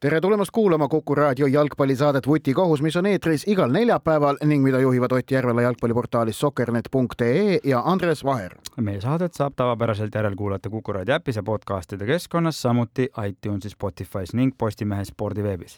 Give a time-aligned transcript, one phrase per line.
[0.00, 5.12] tere tulemast kuulama Kuku raadio jalgpallisaadet Vutikohus, mis on eetris igal neljapäeval ning mida juhivad
[5.12, 8.54] Ott Järvela jalgpalliportaalis soccernet.ee ja Andres Vaher.
[8.80, 14.54] meie saadet saab tavapäraselt järelkuulata Kuku raadio äpis ja podcastide keskkonnas, samuti iTunesis, Spotify's ning
[14.58, 15.76] Postimehe spordiveebis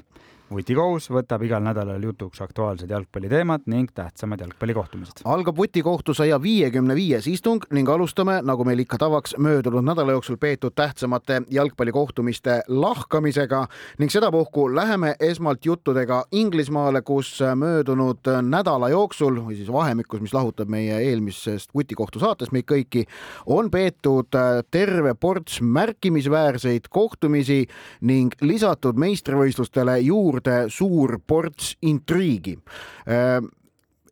[0.52, 5.22] vutikohus võtab igal nädalal jutuks aktuaalsed jalgpalliteemad ning tähtsamad jalgpallikohtumised.
[5.24, 10.36] algab vutikohtu saja viiekümne viies istung ning alustame, nagu meil ikka tavaks, möödunud nädala jooksul
[10.36, 13.66] peetud tähtsamate jalgpallikohtumiste lahkamisega
[13.98, 20.68] ning sedapuhku läheme esmalt juttudega Inglismaale, kus möödunud nädala jooksul või siis vahemikus, mis lahutab
[20.68, 23.06] meie eelmisest vutikohtu saatest meid kõiki,
[23.46, 24.28] on peetud
[24.70, 27.66] terve ports märkimisväärseid kohtumisi
[28.00, 32.56] ning lisatud meistrivõistlustele juurde juurde suur ports intriigi.
[33.06, 33.40] Äh,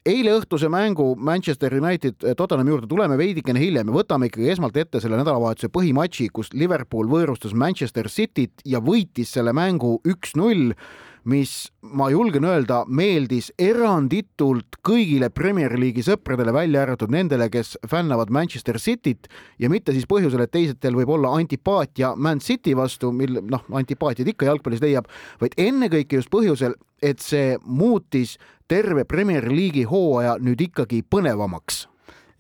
[0.07, 4.77] eile õhtuse mängu Manchester United äh, Tottenhami juurde tuleme veidikene hiljem ja võtame ikkagi esmalt
[4.77, 10.75] ette selle nädalavahetuse põhimatši, kus Liverpool võõrustas Manchester Cityt ja võitis selle mängu üks-null
[11.25, 18.33] mis ma julgen öelda, meeldis eranditult kõigile Premier League'i sõpradele, välja arvatud nendele, kes fännavad
[18.33, 23.41] Manchester Cityt ja mitte siis põhjusel, et teistel võib olla antipaatia Man City vastu, mil
[23.43, 28.37] noh, antipaatiaid ikka jalgpallis leiab, vaid ennekõike just põhjusel, et see muutis
[28.69, 31.87] terve Premier League'i hooaja nüüd ikkagi põnevamaks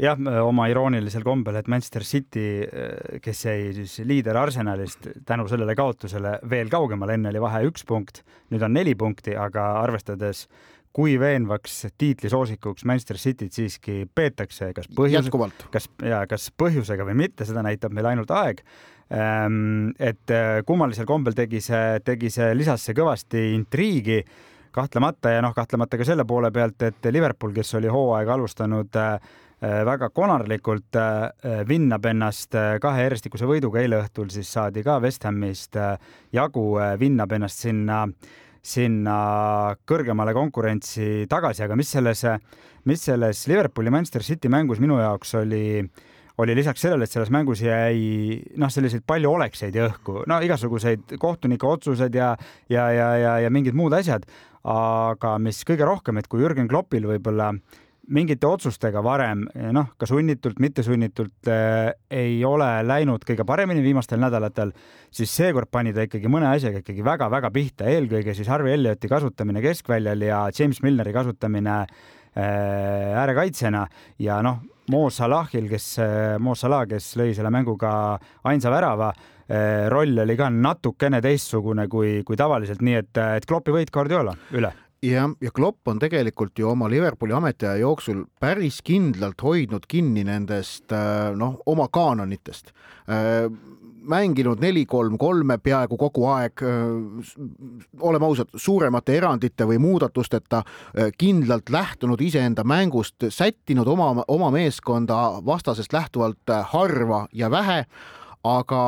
[0.00, 2.46] jah, oma iroonilisel kombel, et Manchester City,
[3.22, 8.22] kes jäi siis liider Arsenalist tänu sellele kaotusele veel kaugemale, enne oli vahe üks punkt,
[8.50, 10.46] nüüd on neli punkti, aga arvestades
[10.96, 15.28] kui veenvaks tiitlisoosikuks Manchester Cityt siiski peetakse, kas põhjus,
[15.70, 18.64] kas ja kas põhjusega või mitte, seda näitab meil ainult aeg.
[19.10, 24.20] Ehm, et äh, kummalisel kombel tegi see, tegi see lisasse kõvasti intriigi
[24.74, 29.16] kahtlemata ja noh, kahtlemata ka selle poole pealt, et Liverpool, kes oli hooaega alustanud äh,
[29.18, 34.98] Äh, väga konarlikult äh, vinnab ennast äh, kahe järjestikuse võiduga, eile õhtul siis saadi ka
[35.04, 35.76] West Hamist
[36.32, 36.64] jagu,
[37.00, 38.06] vinnab ennast sinna,
[38.62, 39.16] sinna
[39.84, 42.24] kõrgemale konkurentsi tagasi, aga mis selles,
[42.88, 45.84] mis selles Liverpooli Manchester City mängus minu jaoks oli
[46.40, 51.68] oli lisaks sellele, et selles mängus jäi noh, selliseid palju olekseid õhku, no igasuguseid kohtunike
[51.68, 52.30] otsused ja,
[52.72, 54.24] ja, ja, ja, ja mingid muud asjad,
[54.64, 59.44] aga mis kõige rohkem, et kui Jürgen Kloppil võib-olla äh, mingite otsustega varem,
[59.74, 64.72] noh, ka sunnitult, mittesunnitult äh, ei ole läinud kõige paremini viimastel nädalatel,
[65.14, 69.62] siis seekord pani ta ikkagi mõne asjaga ikkagi väga-väga pihta, eelkõige siis Harvey Ellioti kasutamine
[69.64, 73.86] keskväljal ja James Milneri kasutamine äh, äärekaitsjana.
[74.26, 74.60] Ja noh,
[74.90, 77.92] Mo Salahil, kes, äh, Mo Salah, kes lõi selle mänguga
[78.50, 83.74] ainsa värava äh,, roll oli ka natukene teistsugune kui, kui tavaliselt, nii et, et Kloppi
[83.76, 89.42] võit Guardiola üle jah, ja Klopp on tegelikult ju oma Liverpooli ametiaja jooksul päris kindlalt
[89.42, 92.72] hoidnud kinni nendest äh, noh, oma kaanonitest.
[93.08, 93.48] Äh,
[94.10, 97.32] mänginud neli-kolm-kolme peaaegu kogu aeg, äh,
[98.00, 100.62] oleme ausad, suuremate erandite või muudatusteta
[101.18, 107.84] kindlalt lähtunud iseenda mängust, sättinud oma, oma meeskonda vastasest lähtuvalt harva ja vähe
[108.46, 108.82] aga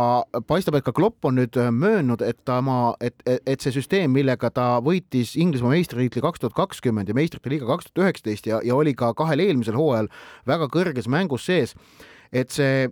[0.49, 4.13] paistab, et ka Klopp on nüüd äh, möönnud, et ta oma, et, et see süsteem,
[4.15, 8.63] millega ta võitis Inglismaa meistritiitli kaks tuhat kakskümmend ja meistrite liiga kaks tuhat üheksateist ja,
[8.65, 10.09] ja oli ka kahel eelmisel hooajal
[10.49, 11.77] väga kõrges mängus sees
[12.33, 12.89] et see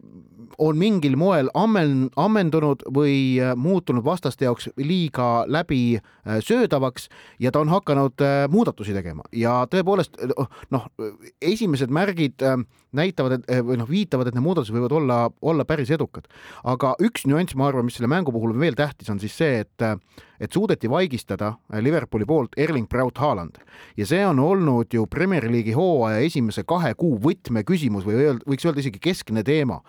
[0.58, 7.62] on mingil moel ammen, ammendunud või äh, muutunud vastaste jaoks liiga läbisöödavaks äh, ja ta
[7.62, 9.24] on hakanud äh, muudatusi tegema.
[9.32, 10.20] Ja tõepoolest
[10.70, 10.88] noh,
[11.42, 12.42] esimesed märgid
[12.96, 16.26] näitavad, et või noh, viitavad, et need muudatused võivad olla, olla päris edukad.
[16.64, 19.88] aga üks nüanss, ma arvan, mis selle mängu puhul veel tähtis on siis see, et
[20.40, 21.52] et suudeti vaigistada
[21.84, 23.60] Liverpooli poolt Erling Braut Haaland.
[23.96, 28.80] Ja see on olnud ju Premier League'i hooaja esimese kahe kuu võtmeküsimus või võiks öelda
[28.80, 29.82] isegi keskne teema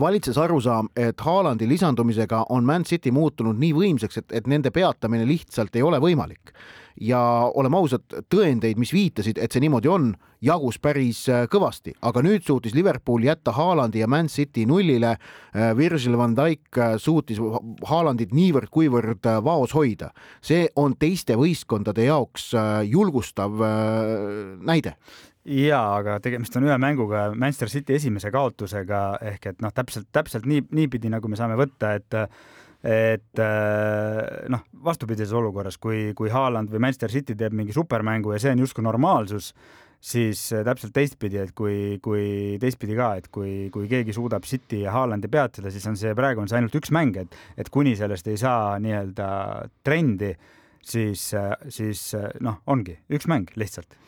[0.00, 5.24] valitses arusaam, et Haalandi lisandumisega on Man City muutunud nii võimsaks, et, et nende peatamine
[5.26, 6.52] lihtsalt ei ole võimalik
[7.00, 7.20] ja
[7.54, 10.10] oleme ausad, tõendeid, mis viitasid, et see niimoodi on,
[10.44, 15.16] jagus päris äh, kõvasti, aga nüüd suutis Liverpool jätta Haalandi ja Man City nullile.
[15.54, 17.40] Äh, Virgil van Dijk äh, suutis
[17.88, 20.12] Haalandit niivõrd-kuivõrd vaos hoida.
[20.42, 22.52] see on teiste võistkondade jaoks
[22.86, 23.58] julgustav
[24.62, 24.94] näide
[25.48, 29.02] ja aga tegemist on ühe mänguga Manchester City esimese kaotusega
[29.32, 32.22] ehk et noh, täpselt, täpselt nii, niipidi, nagu me saame võtta, et
[32.78, 38.38] et äh, noh, vastupidises olukorras, kui, kui Haaland või Manchester City teeb mingi supermängu ja
[38.38, 39.48] see on justkui normaalsus,
[39.98, 44.84] siis äh, täpselt teistpidi, et kui, kui teistpidi ka, et kui, kui keegi suudab City
[44.84, 47.96] ja Haalandi peatada, siis on see, praegu on see ainult üks mäng, et, et kuni
[47.98, 49.28] sellest ei saa nii-öelda
[49.82, 50.30] trendi,
[50.78, 52.12] siis, äh, siis
[52.46, 53.98] noh, ongi üks mäng lihtsalt.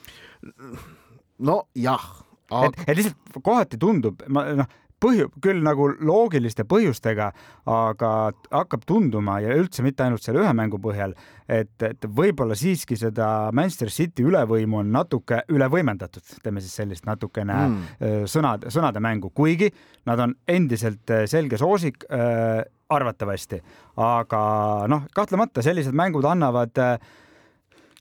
[1.40, 2.06] Nojah
[2.50, 2.68] aga...
[2.70, 4.70] et, et lihtsalt kohati tundub, ma noh,
[5.00, 7.30] põhju, küll nagu loogiliste põhjustega,
[7.72, 8.10] aga
[8.52, 11.14] hakkab tunduma ja üldse mitte ainult selle ühe mängu põhjal,
[11.48, 17.08] et, et võib-olla siiski seda Manchester City ülevõimu on natuke üle võimendatud, teeme siis sellist
[17.08, 18.26] natukene mm.
[18.30, 19.70] sõnade, sõnade mängu, kuigi
[20.08, 22.60] nad on endiselt selge soosik äh,
[22.90, 23.60] arvatavasti,
[24.02, 24.42] aga
[24.90, 27.12] noh, kahtlemata sellised mängud annavad äh,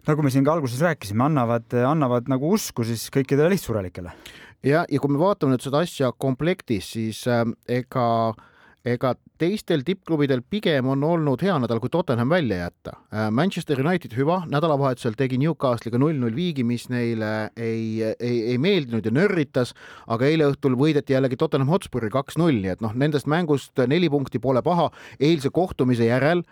[0.07, 4.13] nagu me siin ka alguses rääkisime, annavad, annavad nagu usku siis kõikidele lihtsurelikele
[4.63, 7.45] ja, ja kui me vaatame nüüd seda asja komplektis, siis äh,
[7.79, 8.07] ega
[8.87, 12.93] ega teistel tippklubidel pigem on olnud hea nädal, kui Tottenham välja jätta.
[13.11, 19.05] Äh, Manchester United hüva, nädalavahetusel tegi Newcastle'iga null-null viigi, mis neile ei, ei, ei meeldinud
[19.05, 19.73] ja nörritas,
[20.07, 24.39] aga eile õhtul võideti jällegi Tottenham Hotspuri kaks-null, nii et noh, nendest mängust neli punkti
[24.43, 24.89] pole paha.
[25.19, 26.45] eilse kohtumise järel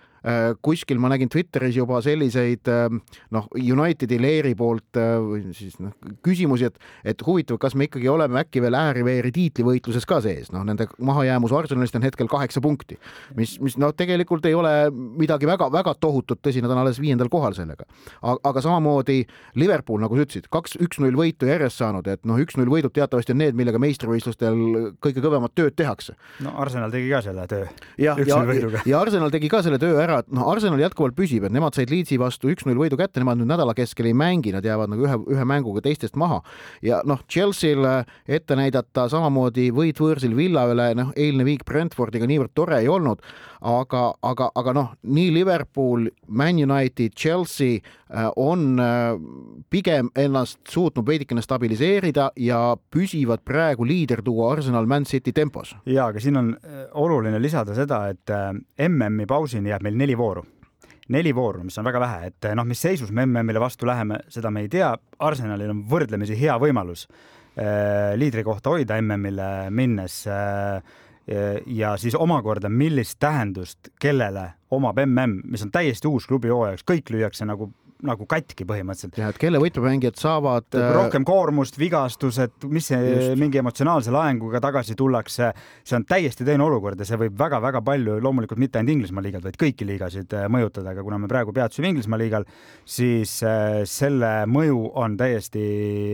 [0.61, 2.87] kuskil ma nägin Twitteris juba selliseid äh,
[3.35, 5.93] noh, Unitedi leeri poolt äh, või siis noh,
[6.25, 6.79] küsimusi, et,
[7.13, 11.55] et huvitav, kas me ikkagi oleme äkki veel ääri-veeri tiitlivõitluses ka sees, noh, nende mahajäämus
[11.55, 12.99] Arsenalist on hetkel kaheksa punkti,
[13.37, 17.55] mis, mis noh, tegelikult ei ole midagi väga-väga tohutut, tõsi, nad on alles viiendal kohal
[17.57, 17.87] sellega.
[18.21, 19.21] aga samamoodi
[19.55, 23.41] Liverpool, nagu sa ütlesid, kaks üks-null võitu järjest saanud, et noh, üks-null võidud teatavasti on
[23.43, 24.59] need, millega meistrivõistlustel
[25.03, 26.17] kõige kõvemat tööd tehakse.
[26.43, 27.65] no Arsenal tegi ka selle töö.
[28.01, 28.43] ja, ja,
[28.85, 31.75] ja Arsenal tegi ka selle töö ära ära, et noh, Arsenal jätkuvalt püsib, et nemad
[31.77, 35.05] said Leedsi vastu üks-null võidu kätte, nemad nüüd nädala keskel ei mängi, nad jäävad nagu
[35.05, 36.41] ühe, ühe mänguga teistest maha.
[36.81, 37.85] ja noh, Chelsea'l
[38.27, 43.21] ette näidata samamoodi võit võõrsil Villa üle, noh, eilne viik Brentfordiga niivõrd tore ei olnud,
[43.61, 47.81] aga, aga, aga noh, nii Liverpool, Man United, Chelsea
[48.35, 49.19] on äh,
[49.69, 52.59] pigem ennast suutnud veidikene stabiliseerida ja
[52.91, 55.75] püsivad praegu liiderduo Arsenal Man City tempos.
[55.85, 58.31] ja, aga siin on äh, oluline lisada seda, et
[58.87, 60.45] MM-i pausini jääb meil neli vooru
[61.07, 64.49] neli vooru, mis on väga vähe, et noh, mis seisus me MM-ile vastu läheme, seda
[64.51, 64.89] me ei tea.
[65.23, 70.81] Arsenalil on võrdlemisi hea võimalus äh, liidri kohta hoida MM-ile minnes äh,
[71.65, 77.11] ja siis omakorda, millist tähendust kellele omab mm, mis on täiesti uus klubi hooajaks, kõik
[77.11, 77.71] lüüakse nagu
[78.05, 79.17] nagu katki põhimõtteliselt.
[79.17, 83.37] jah, et kelle võtmemängijad saavad rohkem koormust, vigastused, mis see just.
[83.41, 85.51] mingi emotsionaalse laenguga tagasi tullakse,
[85.87, 89.47] see on täiesti teine olukord ja see võib väga-väga palju, loomulikult mitte ainult Inglismaa liigat,
[89.47, 92.45] vaid kõiki liigasid mõjutada, aga kuna me praegu peatusime Inglismaa liigal,
[92.85, 93.39] siis
[93.89, 95.65] selle mõju on täiesti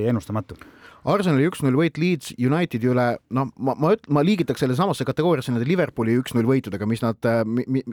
[0.09, 0.59] ennustamatu
[1.03, 3.05] Arsenali üks-null võit Leeds Unitedi üle,
[3.35, 7.41] noh, ma, ma, ma liigitaks selle samasse kategooriasse nende Liverpooli üks-null võitudega, mis nad äh,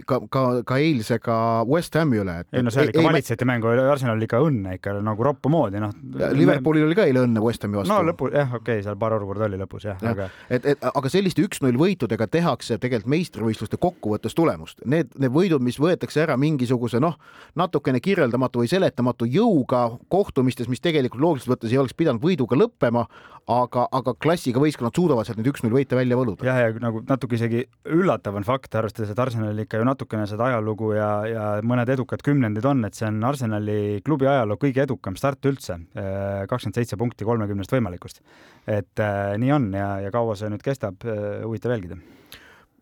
[0.06, 2.36] ka, ka, ka eilsega West Hami üle.
[2.54, 5.94] ei no seal ikka valitseti mängu, Arsenalil ikka õnne ikka nagu roppu moodi, noh.
[6.36, 7.92] Liverpoolil oli ka eile õnne West Hami vastu.
[7.92, 10.30] no lõpus jah, okei okay,, seal paar olukorda oli lõpus jah ja,, aga.
[10.48, 14.84] et, et aga selliste üks-null võitudega tehakse tegelikult meistrivõistluste kokkuvõttes tulemust.
[14.86, 17.18] Need, need võidud, mis võetakse ära mingisuguse noh,
[17.58, 23.00] natukene kirjeldamatu või seletamatu jõuga kohtumistes, mis tegelikult loogiliselt võttes ei oleks pidanud võiduga lõppema,
[23.00, 26.44] olema, aga, aga klassiga võistkonnad suudavad sealt nüüd üks-null võite välja võluda.
[26.47, 30.50] jah, ja nagu natuke isegi üllatav on fakt, arvestades, et Arsenalil ikka ju natukene seda
[30.50, 35.19] ajalugu ja, ja mõned edukad kümnendid on, et see on Arsenali klubi ajaloo kõige edukam
[35.19, 38.23] start üldse, kakskümmend seitse punkti kolmekümnest võimalikust.
[38.67, 41.98] et äh, nii on ja, ja kaua see nüüd kestab, äh, huvitav jälgida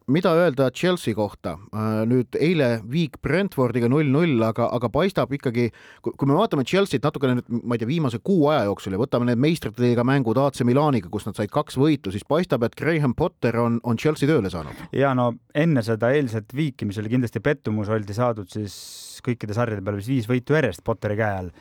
[0.09, 1.57] mida öelda Chelsea kohta?
[1.73, 5.69] Äh, nüüd eile viik Brentfordiga null-null, aga, aga paistab ikkagi,
[6.05, 9.29] kui me vaatame Chelsea't natukene nüüd, ma ei tea, viimase kuu aja jooksul ja võtame
[9.29, 13.17] need meistrite liiga mängud AC Milaniga, kus nad said kaks võitu, siis paistab, et Graham
[13.19, 14.87] Potter on, on Chelsea tööle saanud.
[14.97, 18.79] ja no enne seda eilset viiki, mis oli kindlasti pettumus, oldi saadud siis
[19.25, 21.53] kõikide sarjade peale vist viis võitu järjest Potteri käe all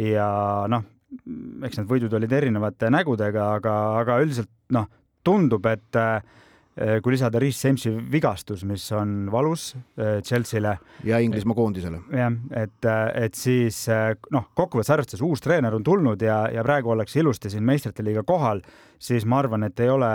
[0.00, 0.30] ja
[0.70, 0.84] noh,
[1.66, 4.86] eks need võidud olid erinevate nägudega, aga, aga üldiselt noh,
[5.26, 6.22] tundub, et äh,
[7.02, 10.76] kui lisada Reece Jamesi vigastus, mis on valus äh, Chelsea'le.
[11.04, 12.00] ja Inglismaa koondisele.
[12.14, 13.82] jah, et, äh, et siis
[14.30, 18.22] noh, kokkuvõttes arvestades uus treener on tulnud ja, ja praegu ollakse ilusti siin meistrite liiga
[18.22, 18.62] kohal,
[18.98, 20.10] siis ma arvan, et ei ole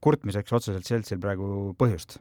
[0.00, 2.18] kurtmiseks otseselt Chelsea'l praegu põhjust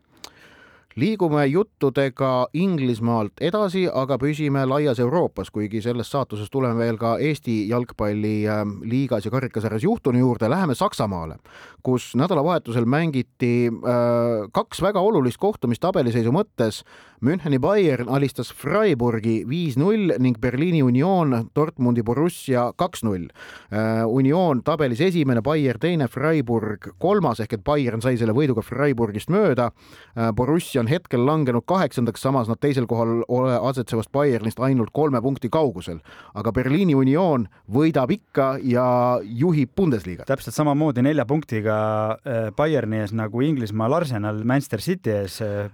[0.96, 7.66] liigume juttudega Inglismaalt edasi, aga püsime laias Euroopas, kuigi selles saatuses tuleme veel ka Eesti
[7.68, 11.36] jalgpalliliigas ähm, ja karikasarjas juhtunu juurde, läheme Saksamaale,
[11.84, 16.86] kus nädalavahetusel mängiti äh, kaks väga olulist kohtumist tabeliseisu mõttes.
[17.26, 23.28] Müncheni Bayern alistas Freiburgi viis-null ning Berliini Union Dortmundi Borussia kaks-null.
[23.74, 29.32] Äh, Union tabelis esimene, Bayern teine, Freiburg kolmas ehk et Bayern sai selle võiduga Freiburgist
[29.34, 29.72] mööda.
[30.16, 35.22] Äh, Borussia on hetkel langenud kaheksandaks, samas nad teisel kohal ole asetsevast Bayernist ainult kolme
[35.22, 36.00] punkti kaugusel.
[36.34, 38.86] aga Berliini Union võidab ikka ja
[39.24, 40.26] juhib Bundesliga.
[40.28, 41.76] täpselt samamoodi nelja punktiga
[42.12, 45.42] äh, Bayerni ees nagu Inglismaal Arsenal Manchester City ees.
[45.42, 45.72] Äh,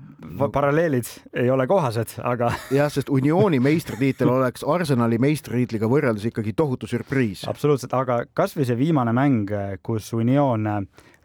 [0.51, 2.53] paralleelid ei ole kohased, aga.
[2.80, 7.44] jah, sest Unioni meistritiitel oleks Arsenali meistritiitliga võrreldes ikkagi tohutu sürpriis.
[7.50, 9.51] absoluutselt, aga kasvõi see viimane mäng,
[9.84, 10.68] kus Union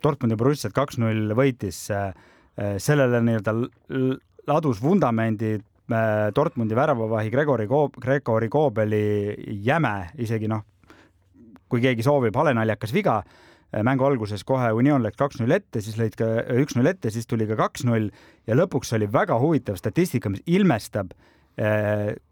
[0.06, 3.52] Dortmundi Borussiat kaks-null võitis, äh, äh, sellele nii-öelda
[4.46, 9.34] ladus vundamendi äh, Dortmundi väravavahi Gregori Koob-, Gregori Koobeli
[9.66, 10.62] jäme, isegi noh,
[11.68, 13.20] kui keegi soovib, halenaljakas viga
[13.82, 16.26] mängu alguses kohe Union läks kaks-null ette, siis lõid ka
[16.62, 18.06] üks-null ette, siis tuli ka kaks-null
[18.46, 21.10] ja lõpuks oli väga huvitav statistika, mis ilmestab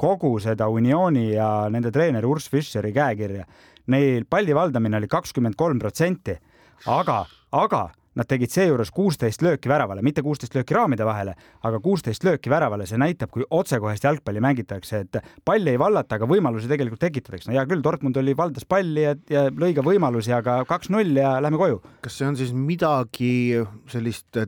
[0.01, 3.45] kogu seda Unioni ja nende treeneri Urs Fischeri käekirja.
[3.91, 6.37] Neil palli valdamine oli kakskümmend kolm protsenti,
[6.87, 7.25] aga
[7.57, 7.83] aga
[8.19, 11.35] nad tegid seejuures kuusteist lööki väravale, mitte kuusteist lööki raamide vahele,
[11.67, 16.29] aga kuusteist lööki väravale, see näitab, kui otsekohest jalgpalli mängitakse, et palli ei vallata, aga
[16.31, 17.51] võimalusi tegelikult tekitatakse.
[17.51, 21.37] no hea küll, Dortmund oli, valdas palli ja, ja lõi ka võimalusi, aga kaks-null ja
[21.43, 21.81] lähme koju.
[22.05, 23.33] kas see on siis midagi
[23.91, 24.39] sellist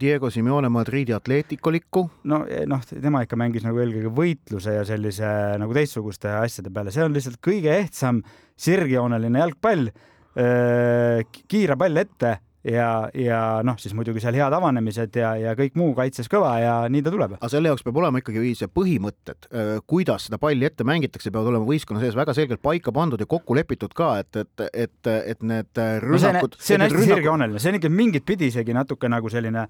[0.00, 2.08] Diego Simeone Madridi atleetikolikku?
[2.30, 6.94] no eh, noh, tema ikka mängis nagu eelkõige võitluse ja sellise nagu teistsuguste asjade peale,
[6.94, 8.22] see on lihtsalt kõige ehtsam
[8.58, 9.90] sirgjooneline jalgpall
[10.38, 12.36] kiire pall ette
[12.68, 16.74] ja, ja noh, siis muidugi seal head avanemised ja, ja kõik muu kaitses kõva ja
[16.92, 17.36] nii ta tuleb.
[17.38, 19.48] aga selle jaoks peab olema ikkagi see põhimõtted,
[19.90, 23.56] kuidas seda palli ette mängitakse, peavad olema võistkonna sees väga selgelt paika pandud ja kokku
[23.58, 26.62] lepitud ka, et, et, et, et need rünnakud no.
[26.62, 27.14] see on hästi rünnakud...
[27.14, 29.68] sirgjooneline, see on ikka mingit pidi isegi natuke nagu selline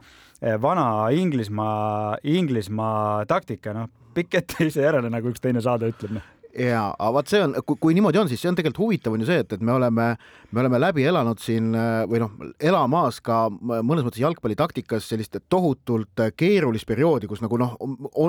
[0.62, 6.34] vana Inglismaa, Inglismaa taktika, noh, pikk ette ise järele, nagu üks teine saade ütleb noh
[6.56, 9.28] ja, aga vot see on, kui niimoodi on, siis see on tegelikult huvitav on ju
[9.28, 10.06] see, et, et me oleme,
[10.52, 11.70] me oleme läbi elanud siin
[12.10, 12.34] või noh,
[12.70, 17.76] elamas ka mõnes mõttes jalgpallitaktikas sellist tohutult keerulist perioodi, kus nagu noh,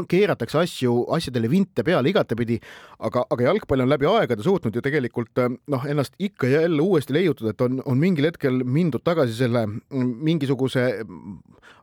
[0.09, 2.59] keeratakse asju, asjadele vinte peale igatepidi,
[3.07, 7.15] aga, aga jalgpall on läbi aegade suutnud ju tegelikult noh, ennast ikka ja jälle uuesti
[7.15, 10.89] leiutada, et on, on mingil hetkel mindud tagasi selle mingisuguse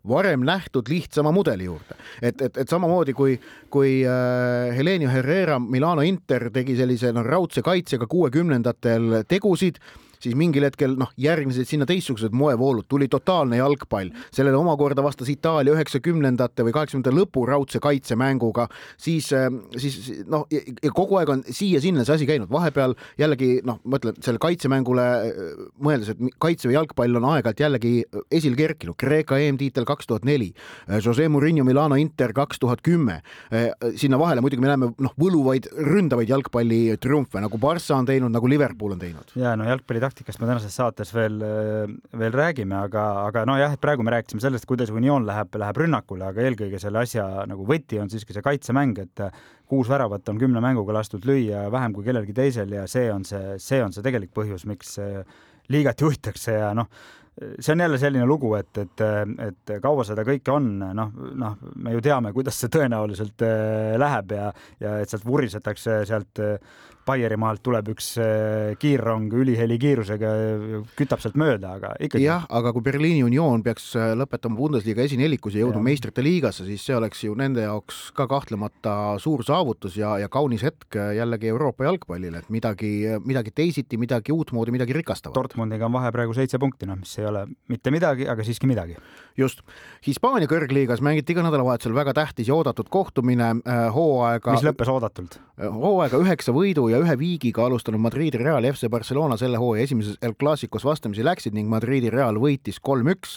[0.08, 1.96] varem nähtud lihtsama mudeli juurde.
[2.22, 3.36] et, et, et samamoodi kui,
[3.70, 9.80] kui äh, Helenio Herrera Milano Inter tegi sellise noh, raudse kaitsega kuuekümnendatel tegusid
[10.22, 15.74] siis mingil hetkel noh, järgnesid sinna teistsugused moevoolud, tuli totaalne jalgpall, sellele omakorda vastas Itaalia
[15.76, 18.68] üheksakümnendate või kaheksakümnendate lõpu raudse kaitsemänguga,
[19.00, 19.48] siis, äh,
[19.80, 24.18] siis noh, ja kogu aeg on siia-sinna see asi käinud, vahepeal jällegi noh, ma ütlen
[24.24, 27.94] selle kaitsemängule äh, mõeldes, et kaitseväe jalgpall on aeg-ajalt jällegi
[28.30, 30.52] esile kerkinud, Kreeka EM-tiitel kaks tuhat neli,
[30.88, 33.20] äh, Jose Murillo Milano Inter kaks tuhat kümme,
[33.96, 38.96] sinna vahele muidugi me näeme noh, võluvaid ründavaid jalgpallitriumfe nagu Barca on teinud, nagu Liverpool
[38.96, 39.32] on teinud.
[39.38, 41.40] ja no jalgpalli taktikast me tänases saates veel,
[42.18, 46.28] veel räägime, aga, aga nojah, et praegu me rääkisime sellest, kuidas Union läheb, läheb rünnakule,
[46.30, 49.26] aga eelkõige selle asja nagu võti on siiski see kaitsemäng, et
[49.66, 53.58] kuus väravat on kümne mänguga lastud lüüa vähem kui kellelgi teisel ja see on see,
[53.62, 54.96] see on see tegelik põhjus, miks
[55.72, 56.90] liigat juhitakse ja noh,
[57.58, 59.06] see on jälle selline lugu, et, et,
[59.48, 63.46] et kaua seda kõike on, noh, noh, me ju teame, kuidas see tõenäoliselt
[64.00, 66.46] läheb ja, ja et sealt vurisetakse sealt
[67.06, 70.30] Baierimaalt tuleb üks äh, kiirrong üliheli kiirusega,
[70.98, 72.24] kütab sealt mööda, aga ikkagi.
[72.24, 76.82] jah, aga kui Berliini Union peaks äh, lõpetama Bundesliga esinelikus ja jõudma meistrite liigasse, siis
[76.82, 81.52] see oleks ju nende jaoks ka kahtlemata suur saavutus ja, ja kaunis hetk äh, jällegi
[81.52, 82.90] Euroopa jalgpallile, et midagi,
[83.22, 85.36] midagi teisiti, midagi uutmoodi, midagi rikastavat.
[85.38, 88.98] Dortmundiga on vahe praegu seitse punkti, noh, mis ei ole mitte midagi, aga siiski midagi.
[89.38, 89.62] just.
[90.06, 93.54] Hispaania kõrgliigas mängiti ka nädalavahetusel väga tähtis ja oodatud kohtumine
[93.94, 94.58] hooaega.
[94.58, 95.38] mis lõppes oodatult?
[95.56, 99.84] hooaega üheksa võidu ja ja ühe viigiga alustanud Madridi Real ja FC Barcelona selle hooaja
[99.86, 103.36] esimeses El Clasicos vastamisi läksid ning Madridi Real võitis kolm-üks.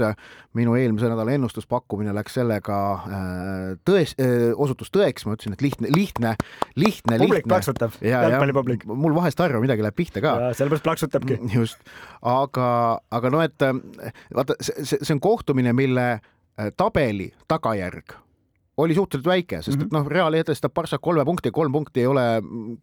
[0.58, 5.92] minu eelmise nädala ennustuspakkumine läks sellega äh, tões-, äh, osutus tõeks, ma ütlesin, et lihtne,
[5.96, 6.36] lihtne,
[6.76, 7.20] lihtne.
[7.22, 8.88] publik plaksutab, jalgpallipublik.
[8.90, 10.38] mul vahest harva midagi läheb pihta ka.
[10.58, 11.38] sellepärast plaksutabki.
[11.38, 11.84] Mm, just,
[12.22, 12.72] aga,
[13.12, 13.76] aga no et äh,
[14.36, 16.10] vaata, see, see on kohtumine, mille
[16.76, 18.18] tabeli tagajärg
[18.80, 19.86] oli suhteliselt väike, sest mm -hmm.
[19.86, 22.26] et noh, Real edestab Barca kolme punkti, kolm punkti ei ole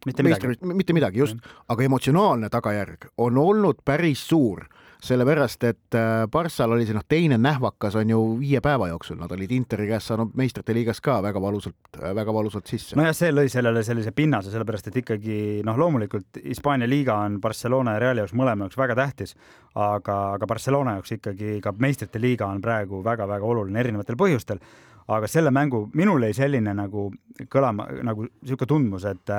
[0.05, 1.63] mitte midagi, mitte midagi, just mm, -hmm.
[1.67, 4.67] aga emotsionaalne tagajärg on olnud päris suur
[5.03, 9.31] sellepärast et äh, Barssal oli see noh, teine nähvakas on ju viie päeva jooksul, nad
[9.31, 12.97] olid Interi käest saanud meistrite liigas ka väga valusalt, väga valusalt sisse.
[12.97, 15.37] nojah, see lõi sellele sellise pinnase, sellepärast et ikkagi
[15.67, 19.35] noh, loomulikult Hispaania liiga on Barcelona ja Reali jaoks mõlema jaoks väga tähtis,
[19.75, 24.63] aga, aga Barcelona jaoks ikkagi ka meistrite liiga on praegu väga-väga oluline erinevatel põhjustel
[25.07, 27.07] aga selle mängu, minul jäi selline nagu
[27.53, 29.33] kõlama nagu niisugune tundmus, et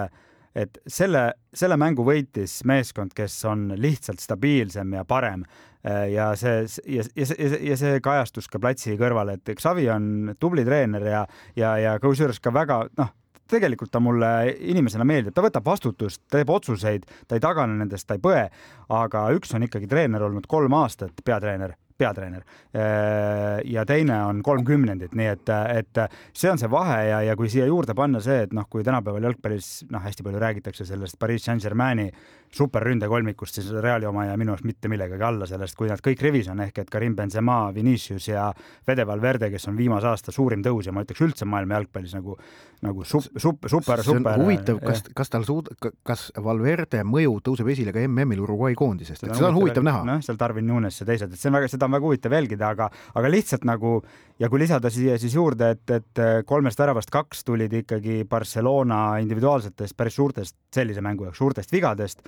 [0.58, 1.22] et selle,
[1.54, 5.44] selle mängu võitis meeskond, kes on lihtsalt stabiilsem ja parem.
[6.10, 10.64] Ja see ja, ja, ja, ja see kajastus ka platsi kõrval, et Xavi on tubli
[10.66, 11.22] treener ja,
[11.56, 13.12] ja, ja kusjuures ka väga noh,
[13.48, 18.18] tegelikult ta mulle inimesena meeldib, ta võtab vastutust, teeb otsuseid, ta ei tagane nendest, ta
[18.18, 18.42] ei põe,
[18.92, 22.44] aga üks on ikkagi treener olnud kolm aastat, peatreener peatreener.
[23.64, 26.00] ja teine on kolmkümnendit, nii et, et
[26.32, 29.28] see on see vahe ja, ja kui siia juurde panna see, et noh, kui tänapäeval
[29.30, 32.10] jalgpallis noh, hästi palju räägitakse sellest Pariis Saint-Germaini
[32.54, 36.22] superründekolmikust, siis Reali oma ei jää minu arust mitte millegagi alla sellest, kui nad kõik
[36.24, 38.48] rivis on ehk et Karim Benzema, Vinicius ja
[38.86, 42.38] Fede Valverde, kes on viimase aasta suurim tõus ja ma ütleks üldse maailma jalgpallis nagu,
[42.84, 44.40] nagu sup-, sup-, super, super.
[44.40, 45.70] huvitav, kas, kas tal suud-,
[46.06, 50.04] kas Valverde mõju tõuseb esile ka MM-il Uruguay koondisest, et seda on huvitav näha.
[50.08, 52.72] noh, seal Darwin Nunes ja teised, et see on väga, seda on väga huvitav jälgida,
[52.74, 53.96] aga, aga lihtsalt nagu
[54.38, 59.96] ja kui lisada siia siis juurde, et, et kolmest väravast kaks tulid ikkagi Barcelona individuaalsetest
[59.98, 62.22] päris suurtest, sellise mängu jaoks suurtest vigadest.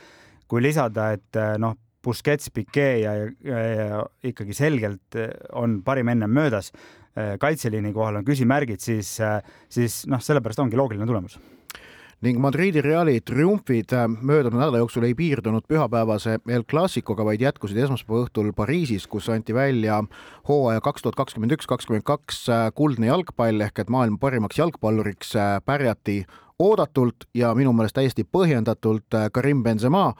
[0.51, 3.13] kui lisada, et noh, Busquets, Piquet ja,
[3.45, 5.15] ja, ja ikkagi selgelt
[5.53, 6.73] on parim ennem möödas,
[7.15, 9.13] kaitseliini kohal on küsimärgid, siis,
[9.69, 11.39] siis noh, sellepärast ongi loogiline tulemus
[12.21, 17.79] ning Madridi Reali triumfid äh, möödunud nädala jooksul ei piirdunud pühapäevase El Clasicoga, vaid jätkusid
[17.81, 20.03] esmaspäeva õhtul Pariisis, kus anti välja
[20.49, 25.33] hooaja kaks tuhat kakskümmend üks, kakskümmend kaks äh, kuldne jalgpall ehk et maailma parimaks jalgpalluriks
[25.37, 26.25] äh, pärjati
[26.61, 30.11] oodatult ja minu meelest täiesti põhjendatult Karim Benzema,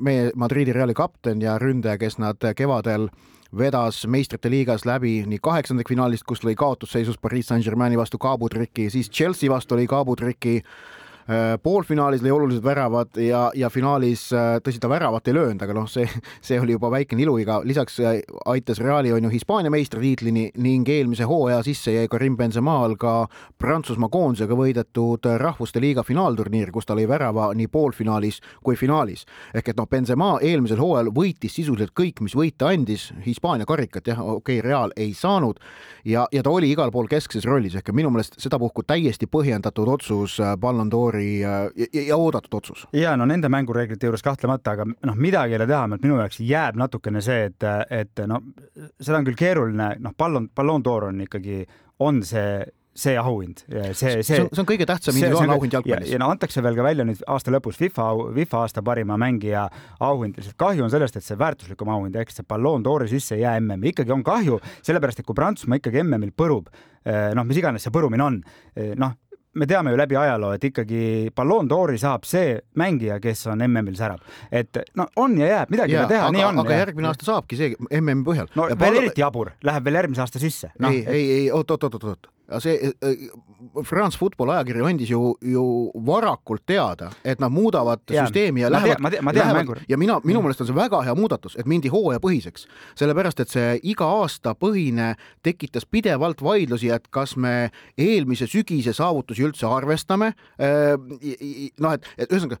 [0.00, 3.10] meie Madridi Reali kapten ja ründaja, kes nad kevadel
[3.58, 9.52] vedas meistrite liigas läbi nii kaheksandikfinaalist, kus lõi kaotusseisus Pariis Saint-Germaini vastu kaabutriki, siis Chelsea
[9.52, 10.62] vastu lõi kaabutriki
[11.62, 15.86] poolfinaalis lõi olulised väravad ja, ja finaalis äh, tõsi, ta väravat ei löönud, aga noh,
[15.90, 16.06] see,
[16.46, 17.60] see oli juba väikene iluiga.
[17.64, 22.96] lisaks äh, aitas Reali on ju Hispaania meistritiitlini ning eelmise hooaja sisse jäi Karim Benzemaal
[23.00, 29.24] ka Prantsusmaa koondisega võidetud Rahvuste Liiga finaalturniir, kus ta lõi värava nii poolfinaalis kui finaalis.
[29.54, 34.20] ehk et noh, Benzema eelmisel hooajal võitis sisuliselt kõik, mis võita andis, Hispaania karikat jah,
[34.20, 35.58] okei okay,, Real ei saanud
[36.04, 40.38] ja, ja ta oli igal pool keskses rollis ehk minu meelest sedapuhku täiesti põhjendatud otsus
[40.60, 42.86] Ballon d'Ori Tauri äh, ja, ja, ja oodatud otsus.
[42.92, 46.78] ja no nende mängureeglite juures kahtlemata, aga noh, midagi ei ole teha, minu jaoks jääb
[46.80, 48.42] natukene see, et, et noh,
[49.00, 51.64] seda on küll keeruline, noh, pallon, Ballon d'Or on ikkagi,
[52.02, 56.10] on see see auhind, see, see, see on, see on kõige tähtsam individuaalne auhind jalgpallis.
[56.12, 59.62] ja no antakse veel ka välja nüüd aasta lõpus FIFA, FIFA aasta parima mängija
[60.04, 63.46] auhind, lihtsalt kahju on sellest, et see väärtuslikum auhind ehk see Ballon d'Ori sisse ei
[63.46, 66.68] jää MM-i, ikkagi on kahju, sellepärast et kui Prantsusmaa ikkagi MM-il põrub,
[67.08, 68.42] eh, noh, mis iganes see põrumine on,
[68.76, 69.16] eh, noh,
[69.54, 73.96] me teame ju läbi ajaloo, et ikkagi Ballon d'Ori saab see mängija, kes on MM-il
[73.98, 76.62] särab, et no on ja jääb, midagi ei ole teha, nii on.
[76.64, 78.48] aga järgmine aasta saabki see MM-i põhjal.
[78.56, 79.02] no ja veel pall...
[79.02, 80.92] eriti jabur, läheb veel järgmise aasta sisse no,.
[80.92, 85.34] ei, ei, ei oot, oot, oot, oot, see äh, äh, France Football ajakiri andis ju,
[85.40, 85.64] ju
[86.06, 89.84] varakult teada, et nad muudavad ja, süsteemi ja lähevad, lähevad.
[89.88, 90.44] ja mina, minu mm.
[90.46, 92.66] meelest on see väga hea muudatus, et mindi hooajapõhiseks,
[92.98, 99.46] sellepärast et see iga aasta põhine tekitas pidevalt vaidlusi, et kas me eelmise sügise saavutusi
[99.46, 100.32] üldse arvestame.
[100.60, 100.96] Äh,
[101.80, 102.60] noh, et, et ühesõnaga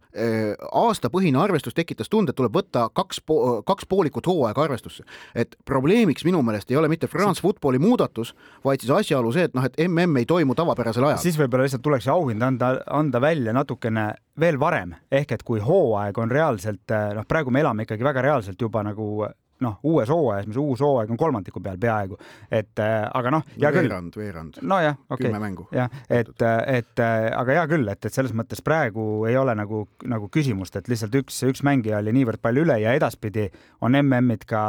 [0.82, 3.22] aastapõhine arvestus tekitas tunde, et tuleb võtta kaks,
[3.66, 8.82] kaks poolikut hooaega arvestusse, et probleemiks minu meelest ei ole mitte France Footballi muudatus, vaid
[8.82, 11.18] siis asjaolu see, et noh, et mm ei toimu tavapärasel ajal.
[11.22, 16.18] siis võib-olla lihtsalt tuleks auhind anda, anda välja natukene veel varem, ehk et kui hooaeg
[16.18, 19.26] on reaalselt, noh, praegu me elame ikkagi väga reaalselt juba nagu
[19.62, 22.18] noh, uues hooajas, mis uus hooaeg on kolmandiku peal peaaegu,
[22.50, 24.60] et äh, aga noh, veerand, veerand.
[24.62, 25.32] nojah, okei.
[25.32, 25.66] Okay..
[25.78, 26.46] jah, et,
[26.76, 30.90] et aga hea küll, et, et selles mõttes praegu ei ole nagu, nagu küsimust, et
[30.92, 33.48] lihtsalt üks, üks mängija oli niivõrd palju üle ja edaspidi
[33.82, 34.62] on MM-id ka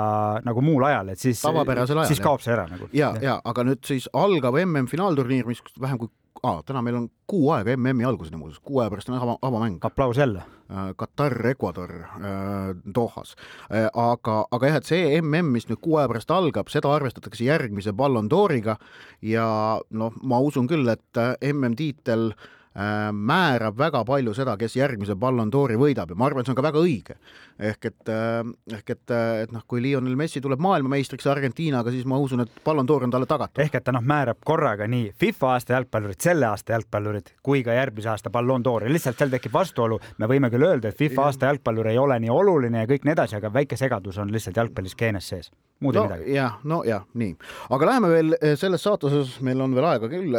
[0.45, 2.89] nagu muul ajal, et siis, siis kaob see ära nagu.
[2.95, 6.12] ja, ja aga nüüd siis algav MM finaalturniir, mis vähem kui
[6.43, 9.78] ah,, täna meil on kuu aega MM-i alguseni muuseas, kuu aja pärast on ava, avamäng.
[9.86, 10.43] aplaus jälle.
[10.72, 13.36] Äh, Katar, Ecuador äh, Dohas
[13.72, 13.89] äh,.
[13.93, 17.93] aga, aga jah, et see MM, mis nüüd kuu aja pärast algab, seda arvestatakse järgmise
[17.93, 18.78] Ballon d'Origa
[19.22, 19.46] ja
[19.89, 25.75] noh, ma usun küll, et MM-tiitel Äh, määrab väga palju seda, kes järgmise Ballon d'Ori
[25.77, 27.15] võidab ja ma arvan, et see on ka väga õige.
[27.59, 28.41] ehk et, äh,
[28.73, 32.49] ehk et, äh, et noh, kui Lionel Messi tuleb maailmameistriks Argentiinaga, siis ma usun, et
[32.65, 33.62] Ballon d'Or on talle tagatud.
[33.62, 37.71] ehk et ta noh, määrab korraga nii FIFA aasta jalgpallurid, selle aasta jalgpallurid kui ka
[37.71, 39.99] järgmise aasta Ballon d'Ori, lihtsalt seal tekib vastuolu.
[40.17, 43.13] me võime küll öelda, et FIFA aasta jalgpallur ei ole nii oluline ja kõik nii
[43.13, 45.51] edasi, aga väike segadus on lihtsalt jalgpallis geenes sees
[45.83, 46.33] muud no, ei midagi.
[46.38, 47.36] jah, no jah, nii,
[47.75, 50.38] aga läheme veel selles saates osas, meil on veel aega küll,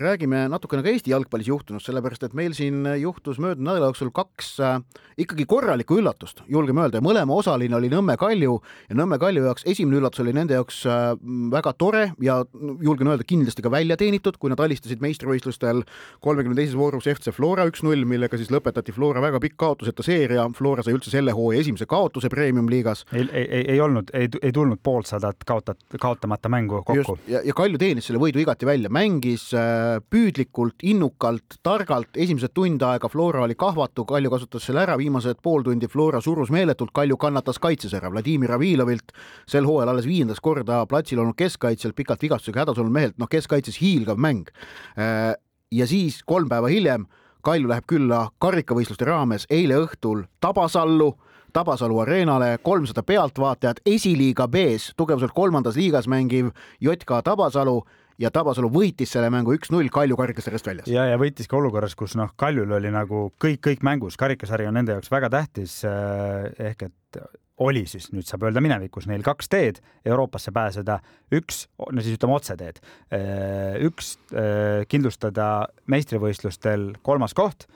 [0.00, 4.60] räägime natukene ka Eesti jalgpallis juhtunust, sellepärast et meil siin juhtus möödunud nädala jooksul kaks
[4.60, 4.80] äh,
[5.18, 10.00] ikkagi korralikku üllatust, julgeme öelda, mõlema osaline oli Nõmme Kalju ja Nõmme Kalju jaoks esimene
[10.00, 11.14] üllatus oli nende jaoks äh,
[11.52, 15.84] väga tore ja julgen öelda, kindlasti ka välja teenitud, kui nad alistasid meistrivõistlustel
[16.24, 20.84] kolmekümne teises voorus FC Flora üks-null, millega siis lõpetati Flora väga pikk kaotuseta seeria, Flora
[20.86, 23.04] sai üldse selle hooaja esimese kaotuse Premium-liigas.
[23.12, 27.18] ei, ei, ei, ei olnud, ei, ei tulnud poolsadat kaotat-, kaotamata mängu kokku.
[27.28, 32.82] ja, ja Kalju teenis selle võidu igati välja, mängis äh, püüdlikult, innukalt, targalt, esimesed tund
[32.86, 37.16] aega Flora oli kahvatu, Kalju kasutas selle ära, viimased pool tundi Flora surus meeletult, Kalju
[37.18, 39.14] kannatas kaitses ära Vladimir Avilovilt,
[39.50, 43.80] sel hooajal alles viiendas korda platsil olnud keskkaitsjal, pikalt vigastusega hädas olnud mehelt, noh, keskkaitses
[43.82, 44.46] hiilgav mäng.
[44.94, 45.34] Äh,
[45.74, 47.08] ja siis kolm päeva hiljem
[47.46, 51.12] Kalju läheb külla karikavõistluste raames eile õhtul Tabasallu
[51.56, 56.50] Tabasalu areenale, kolmsada pealtvaatajat, esiliiga B-s, tugevuselt kolmandas liigas mängiv
[56.84, 57.78] JK Tabasalu
[58.22, 60.90] ja Tabasalu võitis selle mängu üks-null, Kalju karikas sellest väljas.
[60.90, 64.78] ja, ja võitis ka olukorras, kus noh, Kaljul oli nagu kõik, kõik mängus, karikasari on
[64.78, 67.22] nende jaoks väga tähtis eh, ehk et
[67.64, 70.98] oli siis, nüüd saab öelda minevikus, neil kaks teed Euroopasse pääseda,
[71.32, 72.82] üks, no siis ütleme otseteed,
[73.16, 77.68] eh, üks eh, kindlustada meistrivõistlustel kolmas koht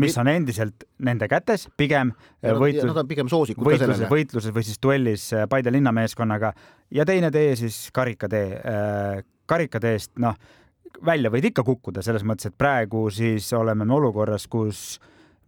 [0.00, 4.80] mis on endiselt nende kätes, pigem võitlus, nad on pigem soosikud võitluses, võitluses või siis
[4.80, 6.54] duellis Paide linnameeskonnaga
[6.96, 8.46] ja teine tee siis karikatee.
[9.48, 10.36] Karikateest, noh,
[11.04, 15.00] välja võid ikka kukkuda selles mõttes, et praegu siis oleme me olukorras, kus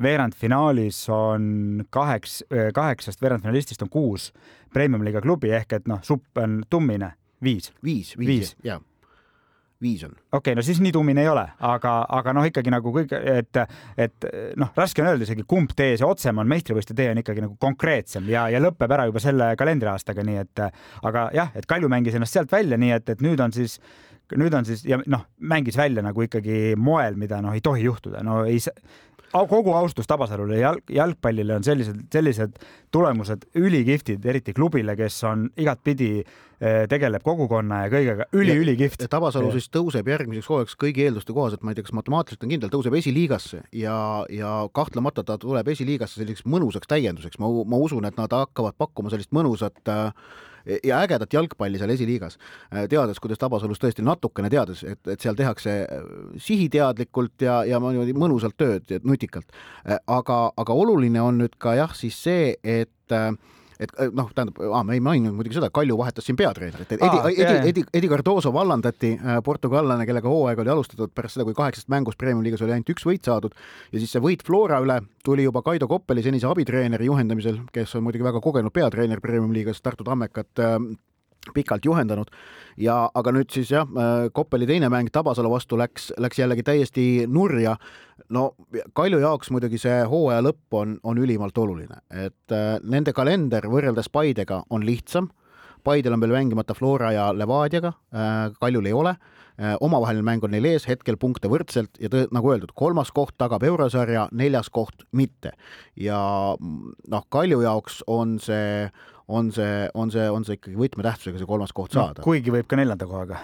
[0.03, 2.43] veerandfinaalis on kaheks,
[2.75, 4.31] kaheksast veerandfinalistist on kuus
[4.75, 7.13] premium-liiga klubi ehk et noh, supp on tummine,
[7.45, 7.73] viis.
[7.85, 8.81] viis, viis, viis., jaa
[9.83, 10.13] viis on.
[10.13, 13.63] okei okay,, no siis nii tummine ei ole, aga, aga noh, ikkagi nagu kõik, et,
[13.97, 14.29] et
[14.61, 17.57] noh, raske on öelda isegi, kumb tee see otsem on, meistrivõistluste tee on ikkagi nagu
[17.61, 22.17] konkreetsem ja, ja lõpeb ära juba selle kalendriaastaga, nii et aga jah, et Kalju mängis
[22.19, 23.79] ennast sealt välja, nii et, et nüüd on siis
[24.39, 28.23] nüüd on siis ja noh, mängis välja nagu ikkagi moel, mida noh, ei tohi juhtuda,
[28.27, 28.61] no ei
[29.33, 32.57] kogu austus Tabasalule jalg, jalgpallile on sellised, sellised
[32.91, 39.07] tulemused ülikihvtid, eriti klubile, kes on igatpidi eh, tegeleb kogukonna ja kõigega üli-ülikihvt.
[39.11, 42.75] Tabasalu siis tõuseb järgmiseks hooajaks kõigi eelduste kohaselt, ma ei tea, kas matemaatiliselt on kindel,
[42.75, 43.97] tõuseb esiliigasse ja,
[44.35, 49.15] ja kahtlemata ta tuleb esiliigasse selliseks mõnusaks täienduseks, ma, ma usun, et nad hakkavad pakkuma
[49.15, 50.11] sellist mõnusat äh,
[50.85, 52.39] ja ägedat jalgpalli seal esiliigas,
[52.75, 57.81] äh, teades, kuidas Tabasalus tõesti natukene teades, et, et seal tehakse äh, sihiteadlikult ja, ja
[57.83, 59.49] niimoodi mõnusalt tööd, nutikalt.
[59.87, 62.91] Äh, aga, aga oluline on nüüd ka jah, siis see, et
[63.81, 67.31] et noh, tähendab, me ei maininud muidugi seda, Kalju vahetas siin peatreenerit, et Edi, Aa,
[67.33, 69.15] Edi, Edi, Edi Cardoso vallandati,
[69.45, 73.25] portugallane, kellega hooaeg oli alustatud pärast seda, kui kaheksast mängust Premium-liigas oli ainult üks võit
[73.27, 73.57] saadud.
[73.93, 78.05] Ja siis see võit Flora üle tuli juba Kaido Koppeli, senise abitreeneri juhendamisel, kes on
[78.07, 80.61] muidugi väga kogenud peatreener Premium-liigas, Tartu Tammekat
[81.55, 82.29] pikalt juhendanud
[82.77, 83.89] ja aga nüüd siis jah,
[84.33, 87.77] Koppeli teine mäng Tabasalu vastu läks, läks jällegi täiesti nurja
[88.29, 88.51] no
[88.93, 94.11] Kalju jaoks muidugi see hooaja lõpp on, on ülimalt oluline, et äh, nende kalender võrreldes
[94.13, 95.31] Paidega on lihtsam.
[95.85, 99.40] Paidel on veel mängimata Flora ja Levadiaga äh,, Kaljul ei ole äh,.
[99.81, 103.65] Omavaheline mäng on neil ees, hetkel punkte võrdselt ja tõ, nagu öeldud, kolmas koht tagab
[103.67, 105.55] eurosarja, neljas koht mitte.
[105.97, 106.21] ja
[106.59, 108.89] noh, Kalju jaoks on see,
[109.29, 112.27] on see, on see, on see ikkagi võtmetähtsusega see kolmas koht saada no,.
[112.27, 113.41] kuigi võib ka neljanda kohaga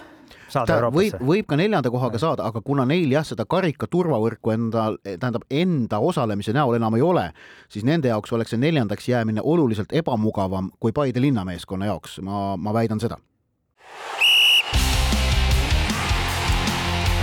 [0.47, 1.17] saada ta Euroopasse.
[1.17, 5.45] võib, võib ka neljanda kohaga saada, aga kuna neil jah, seda karika turvavõrku enda, tähendab
[5.51, 7.27] enda osalemise näol enam ei ole,
[7.71, 12.73] siis nende jaoks oleks see neljandaks jäämine oluliselt ebamugavam kui Paide linnameeskonna jaoks, ma, ma
[12.73, 13.19] väidan seda.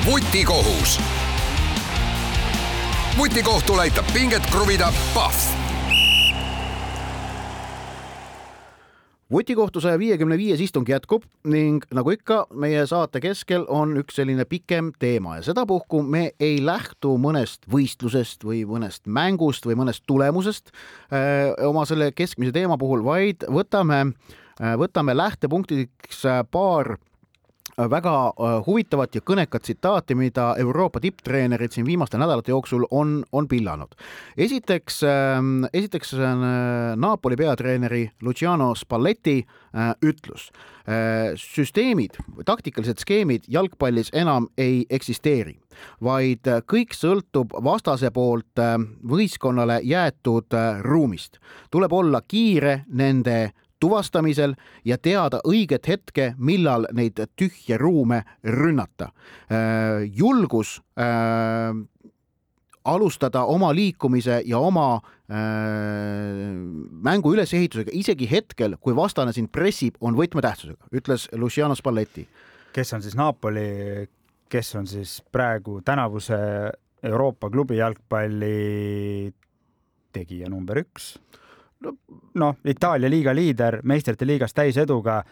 [0.06, 1.00] Vutikohus.
[3.18, 5.34] vutikohtul aitab pinget kruvida Pahv
[9.32, 14.44] vutikohtu saja viiekümne viies istung jätkub ning nagu ikka, meie saate keskel on üks selline
[14.44, 20.68] pikem teema ja sedapuhku me ei lähtu mõnest võistlusest või mõnest mängust või mõnest tulemusest
[20.68, 24.04] öö, äh, oma selle keskmise teema puhul, vaid võtame,
[24.60, 26.98] äh, võtame lähtepunktiks paar
[27.78, 33.48] väga äh, huvitavat ja kõnekat tsitaati, mida Euroopa tipptreenerid siin viimaste nädalate jooksul on, on
[33.48, 33.94] pillanud.
[34.36, 40.50] esiteks, ähm, esiteks äh, Napoli peatreeneri Luciano Spalletti äh, ütlus.
[41.40, 45.54] süsteemid, taktikalised skeemid jalgpallis enam ei eksisteeri,
[46.04, 48.60] vaid kõik sõltub vastase poolt
[49.08, 50.52] võistkonnale jäetud
[50.84, 51.40] ruumist.
[51.70, 54.56] tuleb olla kiire nende tuvastamisel
[54.88, 59.10] ja teada õiget hetke, millal neid tühje ruume rünnata.
[59.50, 61.74] Äh, julgus äh,
[62.84, 65.02] alustada oma liikumise ja oma äh,
[67.04, 72.26] mängu ülesehitusega isegi hetkel, kui vastane sind pressib, on võtmetähtsusega, ütles Luciano Spalletti.
[72.74, 74.08] kes on siis Napoli,
[74.50, 76.36] kes on siis praegu tänavuse
[77.04, 79.32] Euroopa klubi jalgpalli
[80.12, 81.14] tegija number üks.
[82.34, 85.22] Noh, Itaalia liiga liider, meistrite liigas täiseduga,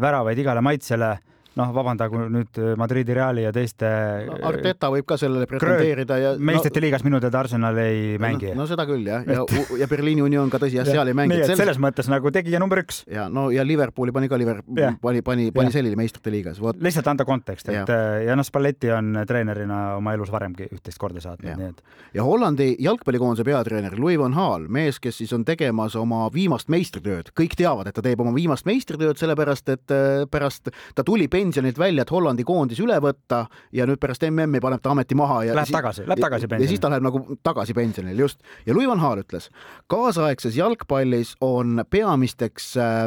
[0.00, 1.16] väravaid igale maitsele
[1.58, 3.88] noh, vabandagu nüüd äh, Madridi Reali ja teiste
[4.28, 4.38] no,.
[4.48, 6.32] Arteta võib ka sellele pretendeerida ja.
[6.38, 8.62] meistrite no, liigas minu teada Arsenal ei mängi no,.
[8.62, 11.40] no seda küll jah, ja, ja, ja Berliini Union ka tõsi jah, seal ei mängi.
[11.42, 13.02] selles, selles mõttes nagu tegija number üks.
[13.10, 16.60] ja no ja Liverpooli pani ka Liverpool, pani, pani, pani selline meistrite liigas.
[16.60, 21.00] lihtsalt anda kontekst, et ja, äh, ja noh, Spalletti on treenerina oma elus varemgi üht-teist
[21.00, 21.84] korda saatnud, nii et.
[22.18, 27.30] ja Hollandi jalgpallikoondise peatreener Louis van Gaal, mees, kes siis on tegemas oma viimast meistritööd,
[27.38, 29.94] kõik teavad, et ta teeb oma viimast meistritööd, sellepärast et
[30.30, 34.60] pärast ta tuli pensionilt välja, et Holland Hollandi koondis üle võtta ja nüüd pärast MM-i
[34.62, 36.64] paneb ta ameti maha ja läheb tagasi, läheb tagasi pensionile.
[36.64, 38.40] ja siis ta läheb nagu tagasi pensionile, just.
[38.66, 39.50] ja Louis van Gaal ütles,
[39.92, 43.06] kaasaegses jalgpallis on peamisteks äh,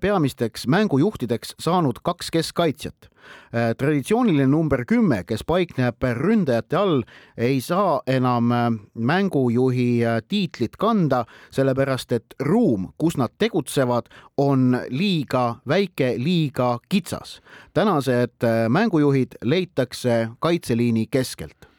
[0.00, 3.10] peamisteks mängujuhtideks saanud kaks keskkaitsjat.
[3.54, 7.02] Äh, traditsiooniline number kümme, kes paikneb ründajate all,
[7.36, 14.78] ei saa enam äh, mängujuhi äh, tiitlit kanda, sellepärast et ruum, kus nad tegutsevad, on
[14.88, 17.40] liiga väike, liiga kitsas.
[17.74, 21.70] tänased mängujuhid leitakse kaitseliini keskelt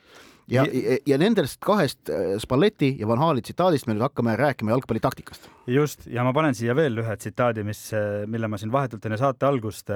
[0.49, 5.49] ja, ja, ja nendest kahest Spalletti ja Van Hali tsitaadist me nüüd hakkame rääkima jalgpallitaktikast.
[5.67, 7.83] just, ja ma panen siia veel ühe tsitaadi, mis,
[8.27, 9.91] mille ma siin vahetult enne saate algust,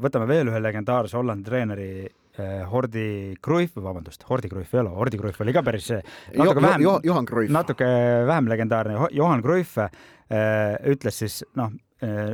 [0.00, 1.90] võtame veel ühe legendaarse Hollandi treeneri
[2.70, 6.84] Hordi Cruyff, vabandust, Hordi Cruyff ei ole, Hordi Cruyff oli ka päris natuke jo, vähem
[6.84, 7.88] jo,, Johan Cruyff, natuke
[8.26, 9.08] vähem legendaarne.
[9.12, 9.90] Johan Cruyff äh,
[10.88, 11.72] ütles siis noh,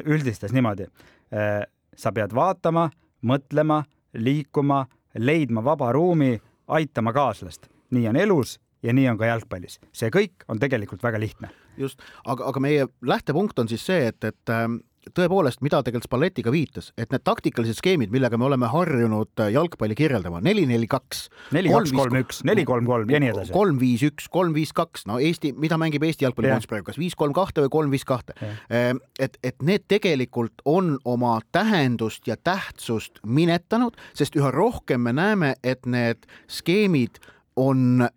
[0.07, 0.87] üldistas niimoodi
[1.33, 1.65] äh,.
[1.97, 2.91] sa pead vaatama,
[3.25, 3.81] mõtlema,
[4.21, 4.85] liikuma,
[5.17, 7.69] leidma vaba ruumi, aitama kaaslast.
[7.91, 9.81] nii on elus ja nii on ka jalgpallis.
[9.93, 11.51] see kõik on tegelikult väga lihtne.
[11.77, 14.81] just, aga, aga meie lähtepunkt on siis see, et, et ähm,
[15.15, 19.53] tõepoolest, mida tegelikult Spalletti ka viitas, et need taktikalised skeemid, millega me oleme harjunud äh,
[19.55, 21.27] jalgpalli kirjeldama, neli, neli, kaks.
[21.55, 23.55] neli, kaks, kolm, üks, neli, kolm, kolm ja nii edasi.
[23.55, 27.17] kolm, viis, üks, kolm, viis, kaks, no Eesti, mida mängib Eesti jalgpallikoondis praegu, kas viis,
[27.19, 28.37] kolm, kahte või kolm, viis, kahte.
[28.71, 35.15] Ehm, et, et need tegelikult on oma tähendust ja tähtsust minetanud, sest üha rohkem me
[35.17, 37.21] näeme, et need skeemid
[37.57, 38.09] on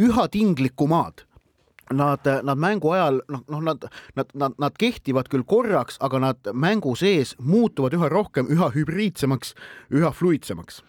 [0.00, 1.25] üha tinglikumad
[1.94, 6.54] nad, nad mängu ajal noh, noh, nad, nad, nad, nad kehtivad küll korraks, aga nad
[6.54, 9.54] mängu sees muutuvad üha rohkem, üha hübriidsemaks,
[9.94, 10.82] üha fluidsemaks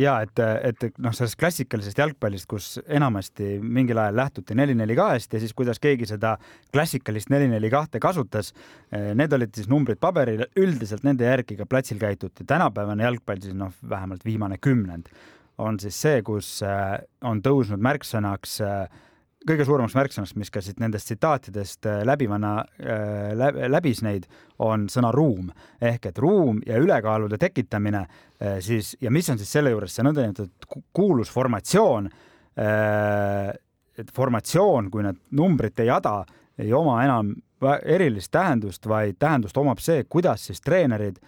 [0.00, 5.40] ja et, et noh, sellest klassikalisest jalgpallist, kus enamasti mingil ajal lähtuti neli-neli kahest ja
[5.42, 6.34] siis kuidas keegi seda
[6.74, 8.52] klassikalist neli-neli kahte kasutas,
[8.90, 12.46] need olid siis numbrid paberil, üldiselt nende järgi ka platsil käituti.
[12.46, 15.10] tänapäevane jalgpall siis noh, vähemalt viimane kümnend
[15.58, 16.58] on siis see, kus
[17.22, 19.02] on tõusnud märksõnaks äh,
[19.48, 24.26] kõige suuremaks märksõnaks, mis ka siit nendest tsitaatidest äh, läbivana äh, läbis neid,
[24.64, 25.50] on sõna ruum
[25.84, 30.06] ehk et ruum ja ülekaalude tekitamine äh, siis ja mis on siis selle juures see
[30.06, 32.10] nõndanimetatud kuulus formatsioon.
[32.54, 36.20] et formatsioon, kui need numbrite jada
[36.58, 37.32] ei oma enam
[37.82, 41.18] erilist tähendust, vaid tähendust omab see, kuidas siis treenerid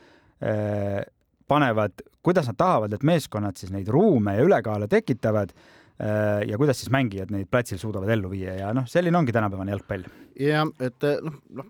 [1.49, 5.51] panevad, kuidas nad tahavad, et meeskonnad siis neid ruume ja ülekaalu tekitavad
[5.99, 10.05] ja kuidas siis mängijad neid platsil suudavad ellu viia ja noh, selline ongi tänapäevane jalgpall.
[10.41, 11.69] Ja et eh, noh, noh,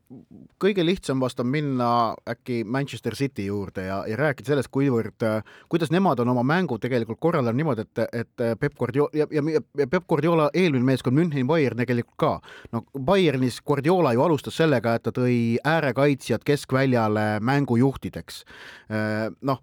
[0.63, 1.89] kõige lihtsam vast on minna
[2.29, 6.79] äkki Manchester City juurde ja, ja rääkida sellest, kuivõrd, eh, kuidas nemad on oma mängu
[6.83, 11.19] tegelikult korraldanud niimoodi, et, et eh, Peep Guardiola ja, ja, ja Peep Guardiola eelmine meeskond
[11.19, 12.33] Müncheni Bayern tegelikult ka.
[12.73, 18.43] no Bayernis Guardiola ju alustas sellega, et ta tõi äärekaitsjad keskväljale mängujuhtideks.
[19.47, 19.61] noh,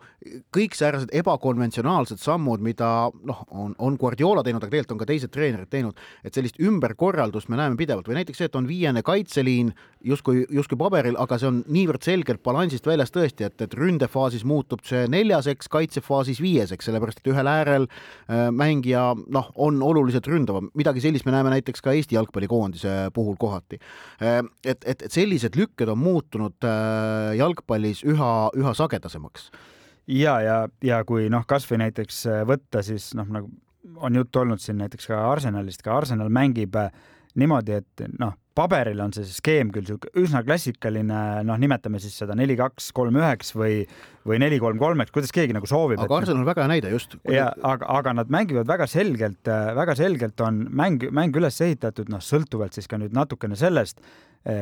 [0.56, 5.32] kõik säärased ebakonventsionaalsed sammud, mida noh, on, on Guardiola teinud, aga tegelikult on ka teised
[5.34, 9.74] treenerid teinud, et sellist ümberkorraldust me näeme pidevalt või näiteks see, et on viiene kaitseliin
[10.04, 14.84] justkui, justkui paberil, aga see on niivõrd selgelt balansist väljas tõesti, et, et ründefaasis muutub
[14.86, 21.04] see neljaseks, kaitsefaasis viieseks, sellepärast et ühel äärel äh, mängija noh, on oluliselt ründavam, midagi
[21.04, 23.80] sellist me näeme näiteks ka Eesti jalgpallikoondise puhul kohati.
[24.22, 29.50] Äh, et, et, et sellised lükked on muutunud äh, jalgpallis üha, üha sagedasemaks
[30.12, 33.50] ja, ja, ja kui noh, kasvõi näiteks võtta siis noh, nagu
[34.04, 36.92] on juttu olnud siin näiteks ka Arsenalist, ka Arsenal mängib äh,
[37.40, 42.36] niimoodi, et noh, paberil on see skeem küll sihuke üsna klassikaline, noh, nimetame siis seda
[42.38, 43.80] neli, kaks, kolm, üheks või,
[44.30, 46.02] või neli, kolm, kolmeks, kuidas keegi nagu soovib.
[46.04, 47.18] aga Arsenal on väga hea näide just.
[47.30, 52.22] ja aga, aga nad mängivad väga selgelt, väga selgelt on mäng, mäng üles ehitatud, noh,
[52.22, 54.04] sõltuvalt siis ka nüüd natukene sellest,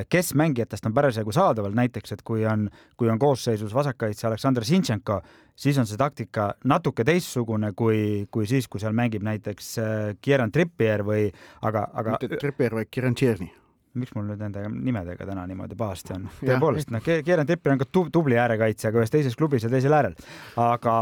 [0.09, 2.67] kes mängijatest on parasjagu saadaval, näiteks et kui on,
[2.97, 5.21] kui on koosseisus vasakkaitse Aleksandr Sinchenko,
[5.55, 9.73] siis on see taktika natuke teistsugune kui, kui siis, kui seal mängib näiteks
[10.21, 12.19] Kieran Trippier või aga, aga.
[12.19, 13.60] mitte Trippier, vaid Kieran Tierney
[13.99, 16.27] miks mul nüüd nende nimedega täna niimoodi pahasti on?
[16.39, 20.15] tõepoolest, noh, Kieran Trippier on ka tubli äärekaitsja, aga ühes teises klubis ja teisel äärel.
[20.59, 20.97] aga,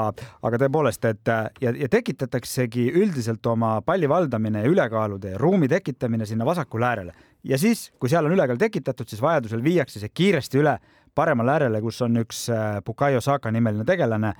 [0.49, 6.25] aga tõepoolest, et ja, ja tekitataksegi üldiselt oma palli valdamine ja ülekaalude ja ruumi tekitamine
[6.25, 10.59] sinna vasakule äärele ja siis, kui seal on ülekaal tekitatud, siis vajadusel viiakse see kiiresti
[10.61, 10.77] üle
[11.15, 14.33] paremale äärele, kus on üks äh, Bukayo Saka nimeline tegelane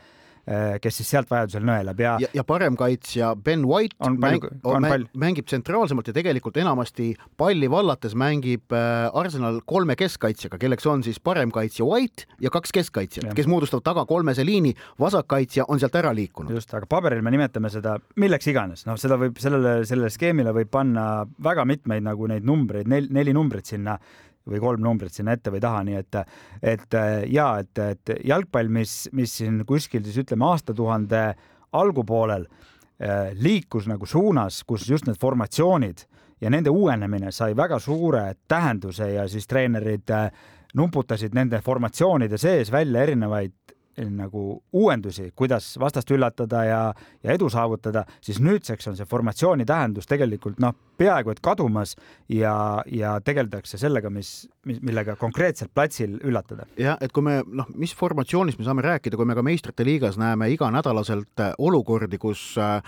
[0.82, 5.08] kes siis sealt vajadusel nõelab ja, ja, ja paremkaitsja Ben White on palju, on mäng,
[5.20, 11.20] mängib tsentraalsemalt ja tegelikult enamasti palli vallates mängib äh, Arsenal kolme keskkaitsjaga, kelleks on siis
[11.24, 16.54] paremkaitsja White ja kaks keskkaitsjat, kes moodustavad taga kolmese liini, vasakkaitsja on sealt ära liikunud.
[16.58, 20.72] just, aga paberil me nimetame seda milleks iganes, noh, seda võib sellele, sellele skeemile võib
[20.74, 21.06] panna
[21.44, 24.00] väga mitmeid nagu neid numbreid, nel, neli numbrit sinna
[24.50, 26.20] või kolm numbrit sinna ette või taha, nii et,
[26.74, 31.24] et ja et, et jalgpall, mis, mis siin kuskil siis ütleme aastatuhande
[31.72, 32.46] algupoolel
[33.00, 36.06] eh, liikus nagu suunas, kus just need formatsioonid
[36.42, 40.32] ja nende uuenemine sai väga suure tähenduse ja siis treenerid eh,
[40.76, 43.54] nuputasid nende formatsioonide sees välja erinevaid
[44.08, 46.82] nagu uuendusi, kuidas vastast üllatada ja,
[47.24, 51.96] ja edu saavutada, siis nüüdseks on see formatsiooni tähendus tegelikult noh, peaaegu et kadumas
[52.32, 52.56] ja,
[52.92, 56.68] ja tegeldakse sellega, mis, mis, millega konkreetselt platsil üllatada.
[56.80, 60.20] jah, et kui me noh, mis formatsioonist me saame rääkida, kui me ka meistrite liigas
[60.20, 62.80] näeme iganädalaselt olukordi, kus äh,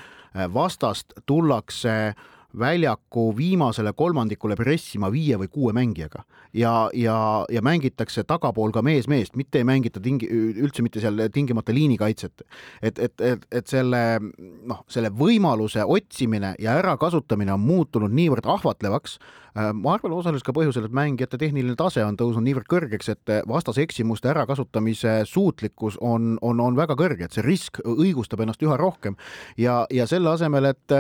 [0.54, 8.24] vastast tullakse äh, väljaku viimasele kolmandikule pressima viie või kuue mängijaga ja, ja, ja mängitakse
[8.28, 12.44] tagapool ka mees-meest, mitte ei mängita tingi, üldse mitte seal tingimata liinikaitset.
[12.82, 19.18] et, et, et, et selle noh, selle võimaluse otsimine ja ärakasutamine on muutunud niivõrd ahvatlevaks,
[19.56, 23.36] äh, ma arvan, osaliselt ka põhjusel, et mängijate tehniline tase on tõusnud niivõrd kõrgeks, et
[23.48, 28.80] vastase eksimuste ärakasutamise suutlikkus on, on, on väga kõrge, et see risk õigustab ennast üha
[28.80, 29.16] rohkem
[29.58, 31.00] ja, ja selle asemel, et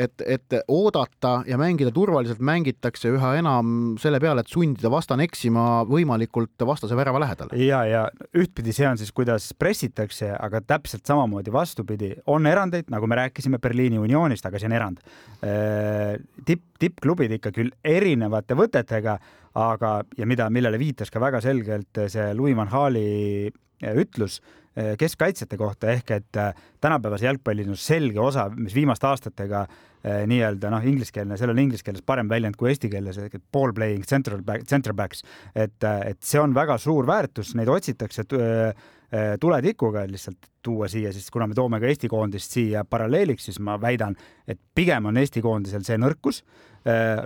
[0.00, 5.82] et, et oodata ja mängida turvaliselt, mängitakse üha enam selle peale, et sundida vastane eksima
[5.88, 7.58] võimalikult vastase värava lähedale.
[7.60, 8.04] ja, ja
[8.36, 13.60] ühtpidi see on siis, kuidas pressitakse, aga täpselt samamoodi vastupidi, on erandeid, nagu me rääkisime
[13.62, 15.02] Berliini Unionist, aga see on erand.
[15.44, 19.18] Äh, tipp, tippklubid ikka küll erinevate võtetega,
[19.60, 25.56] aga, ja mida, millele viitas ka väga selgelt see Louis van Gaali äh, ütlus keskkaitsjate
[25.58, 26.36] kohta ehk et
[26.80, 29.64] tänapäevase jalgpalli selge osa, mis viimaste aastatega
[30.00, 33.18] Eh, nii-öelda noh, ingliskeelne, seal on inglise keeles parem väljend kui eesti keeles,
[33.52, 35.20] ball playing central back, center backs,
[35.52, 38.24] et, et see on väga suur väärtus, neid otsitakse
[39.42, 43.74] tuletikuga lihtsalt tuua siia, siis kuna me toome ka Eesti koondist siia paralleeliks, siis ma
[43.82, 44.14] väidan,
[44.48, 46.69] et pigem on Eesti koondisel see nõrkus Äh,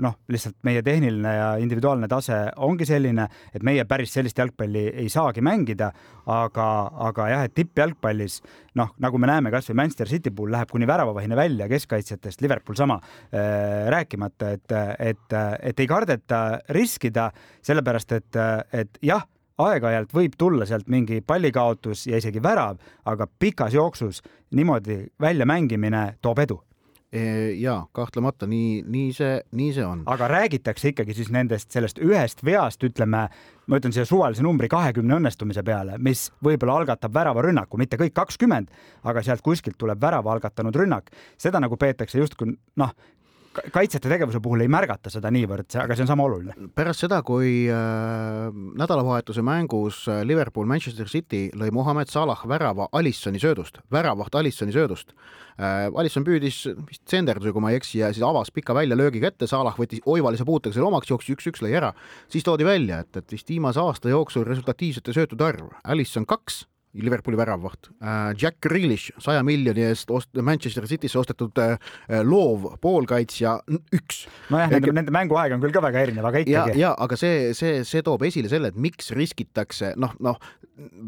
[0.00, 5.08] noh, lihtsalt meie tehniline ja individuaalne tase ongi selline, et meie päris sellist jalgpalli ei
[5.12, 5.92] saagi mängida,
[6.26, 6.68] aga,
[7.08, 8.40] aga jah, et tippjalgpallis
[8.80, 12.98] noh, nagu me näeme kasvõi Manchester City puhul läheb kuni väravavahine välja keskkaitsjatest, Liverpool sama
[12.98, 16.42] äh,, rääkimata, et, et, et ei kardeta
[16.74, 17.30] riskida,
[17.62, 18.42] sellepärast et,
[18.74, 19.22] et jah
[19.62, 24.22] aeg-ajalt võib tulla sealt mingi pallikaotus ja isegi värav, aga pikas jooksus
[24.54, 26.58] niimoodi väljamängimine toob edu
[27.58, 30.02] ja kahtlemata nii, nii see, nii see on.
[30.10, 33.28] aga räägitakse ikkagi siis nendest, sellest ühest veast, ütleme,
[33.66, 38.72] ma ütlen siia suvalise numbri kahekümne õnnestumise peale, mis võib-olla algatab väravarünnaku, mitte kõik kakskümmend,
[39.06, 41.12] aga sealt kuskilt tuleb värava algatanud rünnak.
[41.38, 42.94] seda nagu peetakse justkui noh,
[43.74, 46.68] kaitsjate tegevuse puhul ei märgata seda niivõrd, aga see on sama oluline.
[46.74, 53.40] pärast seda, kui äh, nädalavahetuse mängus äh, Liverpool Manchester City lõi Mohamed Salah värava Alissoni
[53.42, 55.88] söödust, väravaht Alissoni söödust äh,.
[55.94, 59.76] Alisson püüdis vist tsenderduse, kui ma ei eksi, ja siis avas pika väljalöögiga ette, Salah
[59.78, 61.94] võttis oivalise puutega selle omaks, jooksis üks-üks, lõi ära.
[62.28, 67.38] siis toodi välja, et, et vist viimase aasta jooksul resultatiivsete söötude arv, Alisson kaks Liverpooli
[67.38, 67.90] väravvaht.
[68.02, 71.76] Äh, Jack Grealish saja miljoni eest ost-, Manchester Citysse ostetud äh,
[72.22, 73.56] loov poolkaitsja
[73.94, 74.24] üks.
[74.54, 76.78] nojah, nende, nende mänguaeg on küll ka väga erinev, aga ikkagi.
[76.80, 80.38] ja, aga see, see, see toob esile selle, et miks riskitakse, noh, noh,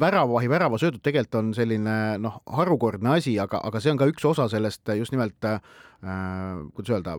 [0.01, 4.47] väravavahi väravasöödud tegelikult on selline noh, harukordne asi, aga, aga see on ka üks osa
[4.51, 5.59] sellest just nimelt äh,
[6.07, 7.17] kuidas öelda,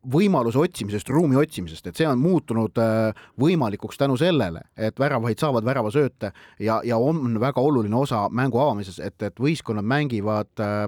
[0.00, 5.66] võimaluse otsimisest, ruumi otsimisest, et see on muutunud äh, võimalikuks tänu sellele, et väravahid saavad
[5.66, 10.86] väravasööte ja, ja on väga oluline osa mängu avamises, et, et võistkonnad mängivad äh,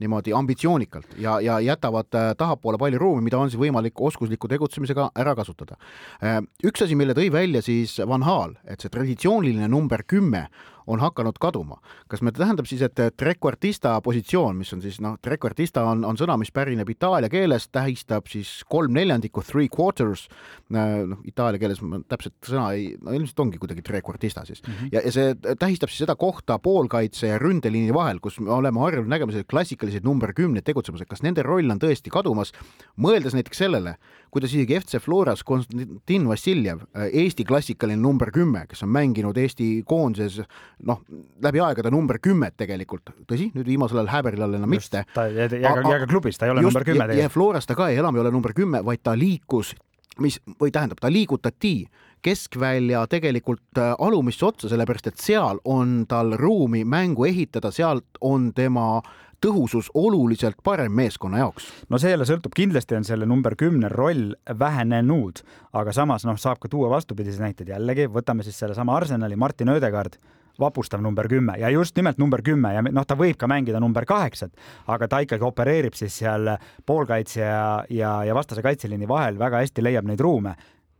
[0.00, 5.10] niimoodi ambitsioonikalt ja, ja jätavad äh, tahapoole palju ruumi, mida on siis võimalik oskusliku tegutsemisega
[5.14, 5.76] ära kasutada
[6.22, 6.40] äh,.
[6.64, 10.46] üks asi, mille tõi välja siis Van Haal, et see traditsiooniline number kümme
[10.86, 11.80] on hakanud kaduma.
[12.08, 16.36] kas me tähendab siis, et trequartista positsioon, mis on siis noh, trequartista on, on sõna,
[16.40, 20.26] mis pärineb itaalia keelest, tähistab siis kolm neljandikku, three quarters,
[20.74, 24.72] noh, itaalia keeles ma täpset sõna ei, no ilmselt ongi kuidagi trequartista siis mm.
[24.72, 24.92] -hmm.
[24.92, 29.10] ja, ja see tähistab siis seda kohta poolkaitse ja ründeliini vahel, kus me oleme harjunud
[29.10, 32.52] nägema selliseid klassikaliseid number kümneid tegutsemas, et kas nende roll on tõesti kadumas,
[32.96, 33.96] mõeldes näiteks sellele,
[34.34, 40.42] kuidas isegi FC Floras Konstantin Vassiljev, Eesti klassikaline number kümme, kes on mänginud Eesti koondises
[40.88, 41.02] noh,
[41.44, 45.04] läbi aegade number kümmet tegelikult, tõsi, nüüd viimasel ajal Häberil enam Just, mitte.
[45.14, 47.22] ta ja, ja, ja ka klubis ta ei ole just, number kümme tegelikult.
[47.22, 49.74] ja Floras ta ka ei enam ei ole number kümme, vaid ta liikus,
[50.22, 51.76] mis või tähendab, ta liigutati
[52.24, 58.52] keskvälja tegelikult äh, alumisse otsa, sellepärast et seal on tal ruumi mängu ehitada, sealt on
[58.56, 58.98] tema
[59.44, 61.68] tõhusus oluliselt parem meeskonna jaoks.
[61.88, 65.42] no see jälle sõltub, kindlasti on selle number kümne roll vähenenud,
[65.72, 67.74] aga samas noh, saab ka tuua vastupidiseid näiteid.
[67.74, 70.16] Jällegi, võtame siis sellesama Arsenali Martin Ödegaard
[70.60, 71.56] vapustav number kümme.
[71.58, 74.54] Ja just nimelt number kümme ja noh, ta võib ka mängida number kaheksat,
[74.86, 76.54] aga ta ikkagi opereerib siis seal
[76.86, 80.54] poolkaitse ja, ja, ja vastase kaitseliini vahel väga hästi leiab neid ruume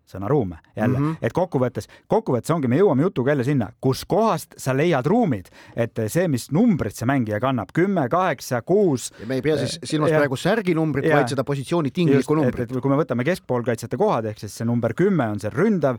[0.09, 1.17] sõna ruume jälle mm, -hmm.
[1.23, 6.29] et kokkuvõttes, kokkuvõttes ongi, me jõuame jutuga jälle sinna, kuskohast sa leiad ruumid, et see,
[6.29, 9.13] mis numbrit see mängija kannab, kümme, kaheksa, kuus.
[9.27, 12.73] me ei pea siis silmas ja, praegu särginumbrit, vaid seda positsiooni tinglikku numbrit.
[12.81, 15.99] kui me võtame keskpoolkaitsjate kohad, ehk siis see number kümme on see ründav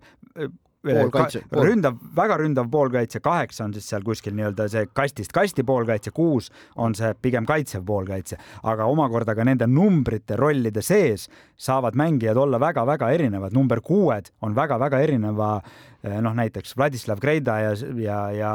[0.85, 1.65] poolkaitse pool..
[1.69, 6.51] ründav, väga ründav poolkaitse, kaheksa on siis seal kuskil nii-öelda see kastist kasti poolkaitse, kuus
[6.75, 12.59] on see pigem kaitsev poolkaitse, aga omakorda ka nende numbrite rollide sees saavad mängijad olla
[12.59, 15.49] väga-väga erinevad, number kuued on väga-väga erineva
[16.03, 18.51] eh, noh, näiteks Vladislav Greida ja, ja, ja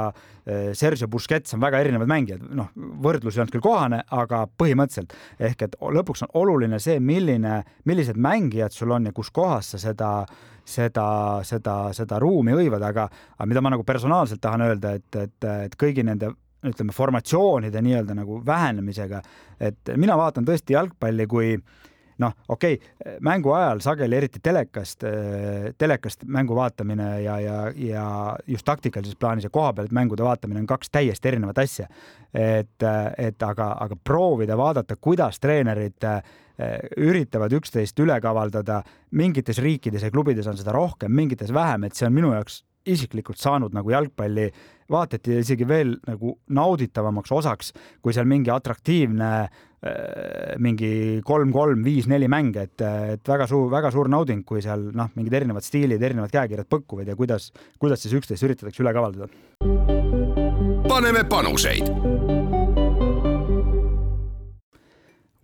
[0.46, 5.16] eh, Sergio Busquets on väga erinevad mängijad, noh, võrdlus ei olnud küll kohane, aga põhimõtteliselt.
[5.40, 9.80] Ehk et lõpuks on oluline see, milline, millised mängijad sul on ja kus kohas sa
[9.80, 10.10] seda
[10.70, 11.08] seda,
[11.46, 15.76] seda, seda ruumi hõivada, aga, aga mida ma nagu personaalselt tahan öelda, et, et, et
[15.80, 16.32] kõigi nende
[16.66, 19.22] ütleme, formatsioonide nii-öelda nagu vähenemisega,
[19.60, 21.54] et mina vaatan tõesti jalgpalli kui
[22.20, 25.04] noh, okei okay,, mängu ajal sageli, eriti telekast,
[25.78, 28.04] telekast mängu vaatamine ja, ja, ja
[28.46, 31.88] just taktikalises plaanis ja koha pealt mängude vaatamine on kaks täiesti erinevat asja.
[32.34, 32.86] et,
[33.18, 36.04] et aga, aga proovida vaadata, kuidas treenerid
[37.00, 38.82] üritavad üksteist üle kavaldada.
[39.10, 43.40] mingites riikides ja klubides on seda rohkem, mingites vähem, et see on minu jaoks isiklikult
[43.40, 44.46] saanud nagu jalgpalli
[44.90, 52.56] vaateti isegi veel nagu nauditavamaks osaks, kui seal mingi atraktiivne eh, mingi kolm-kolm, viis-neli mäng,
[52.58, 52.80] et,
[53.14, 57.12] et väga suur, väga suur nauding, kui seal noh, mingid erinevad stiilid, erinevad käekirjad põkkuvad
[57.12, 59.30] ja kuidas, kuidas siis üksteist üritatakse üle kavaldada.
[60.90, 62.19] paneme panuseid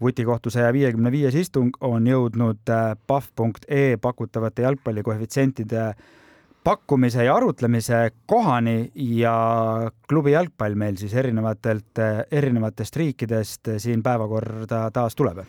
[0.00, 5.86] vutikohtu saja viiekümne viies istung on jõudnud äh, pahv.ee pakutavate jalgpallikoefitsientide
[6.64, 9.36] pakkumise ja arutlemise kohani ja
[10.08, 15.44] klubi jalgpall meil siis erinevatelt, äh, erinevatest riikidest siin päevakorda taas tuleb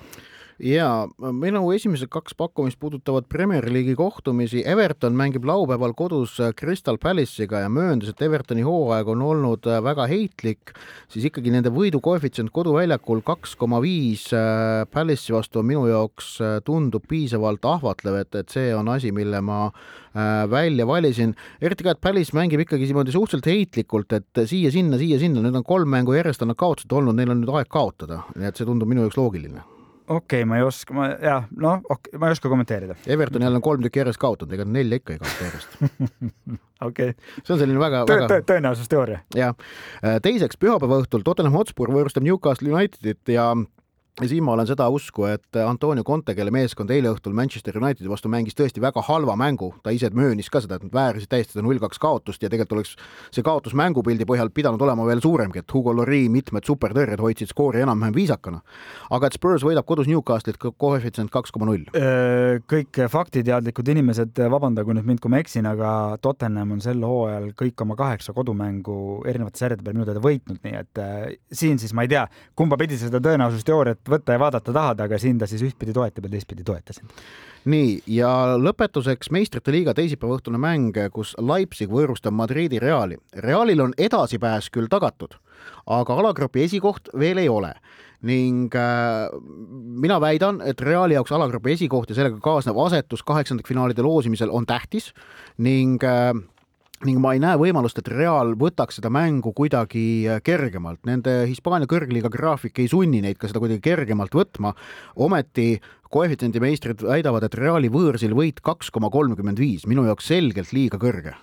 [0.59, 4.63] ja minu esimesed kaks pakkumist puudutavad Premier League'i kohtumisi.
[4.65, 10.73] Everton mängib laupäeval kodus Crystal Palace'iga ja mööndas, et Evertoni hooaeg on olnud väga heitlik,
[11.13, 16.57] siis ikkagi nende võidukoefitsient koduväljakul kaks koma viis äh, Palace'i vastu on minu jaoks äh,
[16.65, 21.35] tundub piisavalt ahvatlev, et, et see on asi, mille ma äh, välja valisin.
[21.61, 25.93] eriti ka, et Palace mängib ikkagi niimoodi suhteliselt heitlikult, et siia-sinna, siia-sinna, nüüd on kolm
[25.93, 28.89] mängu järjest on nad kaotused olnud, neil on nüüd aeg kaotada, nii et see tundub
[28.89, 29.76] minu jaoks loogiline
[30.07, 31.81] okei okay,, ma ei oska, ma jah, noh,
[32.17, 32.95] ma ei oska kommenteerida.
[33.07, 35.77] Everton jälle on kolm tükki järjest kaotanud, ega nelja ikka ei kaota järjest
[36.89, 37.13] okei okay..
[37.43, 39.23] see on selline väga Tõ, väga tõenäosusteooria.
[39.35, 39.55] jah,
[40.23, 43.51] teiseks pühapäeva õhtul Tottenham Hotspur võõrustab Newcastle Unitedit ja
[44.21, 48.09] ja siin ma olen seda usku, et Antonio Conte, kelle meeskond eile õhtul Manchester Unitedi
[48.09, 51.53] vastu mängis tõesti väga halva mängu, ta ise möönis ka seda, et nad väärisid täiesti
[51.53, 52.95] seda null-kaks kaotust ja tegelikult oleks
[53.35, 57.83] see kaotus mängupildi põhjal pidanud olema veel suuremgi, et Hugo Lori mitmed supertõrjed hoidsid skoori
[57.85, 58.63] enam-vähem viisakana.
[59.11, 61.85] aga et Spurs võidab kodus Newcastle'it koefitsient kaks koma null.
[62.67, 67.85] kõik faktiteadlikud inimesed, vabandagu nüüd mind, kui ma eksin, aga Tottenham on sel hooajal kõik
[67.85, 72.07] oma kaheksa kodumängu erinevate sarjade peal minu teada võitnud, nii et äh, siin siis ma
[72.07, 72.25] ei tea,
[72.57, 76.33] kumba pidi seda tõenäosusteooriat võtta ja vaadata tahad, aga sind ta siis ühtpidi toetab ja
[76.35, 77.01] teistpidi toetas.
[77.65, 83.17] nii ja lõpetuseks meistrite liiga teisipäeva õhtune mäng, kus Leipzig võõrustab Madridi Reali.
[83.43, 85.35] Realil on edasipääs küll tagatud,
[85.85, 87.75] aga alagrupi esikoht veel ei ole
[88.25, 89.29] ning äh,
[90.01, 95.11] mina väidan, et Reali jaoks alagrupi esikoht ja sellega kaasnev asetus kaheksandikfinaalide loosimisel on tähtis
[95.61, 96.33] ning äh,
[97.05, 101.89] ning ma ei näe võimalust, et Real võtaks seda mängu kuidagi äh, kergemalt, nende Hispaania
[101.89, 104.73] kõrgliiga graafik ei sunni neid ka seda kuidagi kergemalt võtma,
[105.15, 105.75] ometi
[106.09, 110.97] koefitsiendi meistrid väidavad, et Reali võõrsil võit kaks koma kolmkümmend viis, minu jaoks selgelt liiga
[111.01, 111.35] kõrge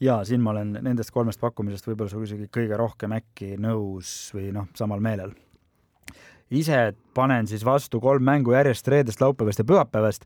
[0.00, 4.68] ja siin ma olen nendest kolmest pakkumisest võib-olla isegi kõige rohkem äkki nõus või noh,
[4.78, 5.32] samal meelel.
[6.50, 10.24] ise panen siis vastu kolm mängu järjest reedest, laupäevast ja pühapäevast.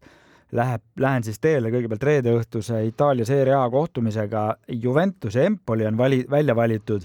[0.53, 4.57] Läheb, lähen siis teele kõigepealt reede õhtuse Itaalia Serie A kohtumisega.
[4.69, 7.03] Juventus ja Empoli on vali, välja valitud.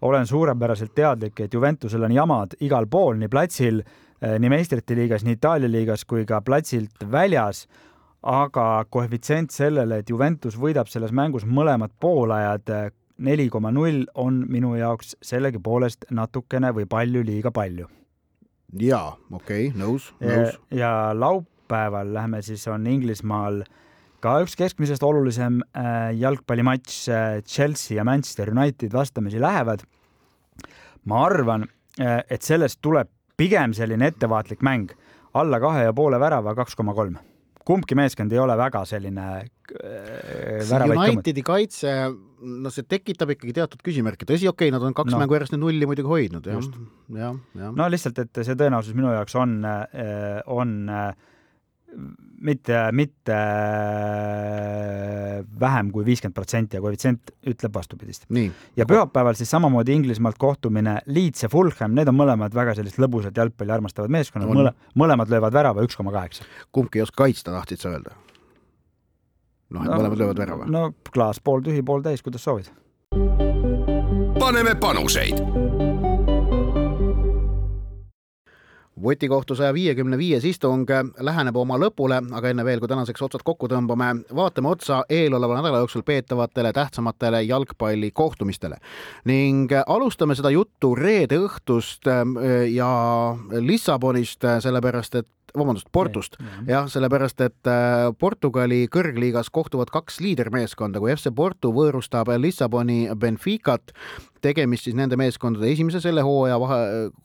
[0.00, 3.82] olen suurepäraselt teadlik, et Juventusel on jamad igal pool, nii platsil,
[4.22, 7.66] eh, nii meistrite liigas, nii Itaalia liigas kui ka platsilt väljas
[8.22, 14.74] aga koefitsient sellele, et Juventus võidab selles mängus mõlemad poolajad neli koma null, on minu
[14.78, 17.88] jaoks sellegipoolest natukene või palju liiga palju.
[18.78, 20.58] jaa, okei okay,, nõus, nõus.
[20.70, 21.12] ja
[21.70, 23.62] laupäeval lähme siis, on Inglismaal
[24.20, 29.80] ka üks keskmisest olulisem äh, jalgpallimatš äh, Chelsea ja Manchester United vastamisi lähevad.
[31.04, 31.64] ma arvan,
[32.00, 34.90] äh, et sellest tuleb pigem selline ettevaatlik mäng,
[35.34, 37.16] alla kahe ja poole värava, kaks koma kolm.
[37.64, 41.94] Kumbki meeskond ei ole väga selline äh, Unitedi kaitse,
[42.40, 45.22] no see tekitab ikkagi teatud küsimärke, tõsi, okei okay,, nad on kaks no.
[45.22, 46.68] mängu järjest nulli muidugi hoidnud, jah,
[47.16, 47.72] jah, jah.
[47.76, 49.60] no lihtsalt, et see tõenäosus minu jaoks on,
[50.52, 51.12] on äh,
[52.40, 53.36] mitte, mitte
[55.60, 58.26] vähem kui viiskümmend protsenti ja koefitsient ütleb vastupidist.
[58.76, 63.36] ja pühapäeval siis samamoodi Inglismaalt kohtumine Leeds ja Fulham, need on mõlemad väga sellist lõbusat
[63.36, 66.44] jalgpalli armastavad meeskonnad, mõle, mõlemad löövad värava üks koma kaheksa.
[66.72, 68.16] kumbki ei oska kaitsta, tahtsid sa öelda?
[69.70, 70.70] noh, et no, mõlemad löövad värava.
[70.70, 72.72] no klaas pooltühi, pooltäis, kuidas soovid.
[74.38, 75.69] paneme panuseid
[79.02, 80.88] votikohtu saja viiekümne viies istung
[81.20, 85.82] läheneb oma lõpule, aga enne veel, kui tänaseks otsad kokku tõmbame, vaatame otsa eeloleva nädala
[85.82, 88.76] jooksul peetavatele tähtsamatele jalgpallikohtumistele.
[89.24, 92.24] ning alustame seda juttu reede õhtust äh,
[92.72, 92.90] ja
[93.60, 96.38] Lissabonist, sellepärast et vabandust, Portust,
[96.68, 103.94] jah, sellepärast et äh, Portugali kõrgliigas kohtuvad kaks liidermeeskonda, kui FC Porto võõrustab Lissaboni Benficat
[104.44, 106.78] tegemist siis nende meeskondade esimese selle hooaja vahe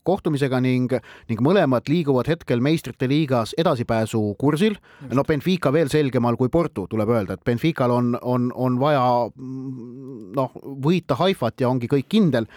[0.08, 0.92] kohtumisega ning,
[1.30, 4.78] ning mõlemad liiguvad hetkel meistrite liigas edasipääsu kursil.
[5.14, 9.04] no Benfica veel selgemal kui Porto, tuleb öelda, et Benfical on, on, on vaja
[10.36, 12.50] noh, võita Haifat ja ongi kõik kindel.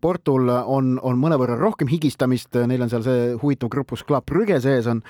[0.00, 4.83] Portul on, on mõnevõrra rohkem higistamist, neil on seal see huvitav grupus Club Brügge sees
[4.90, 5.02] on.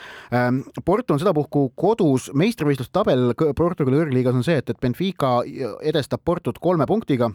[0.85, 5.37] Porto on sedapuhku kodus, meistrivõistluste tabel Portugali kõrgliigas on see, et, et Benfica
[5.83, 7.31] edestab Portut kolme punktiga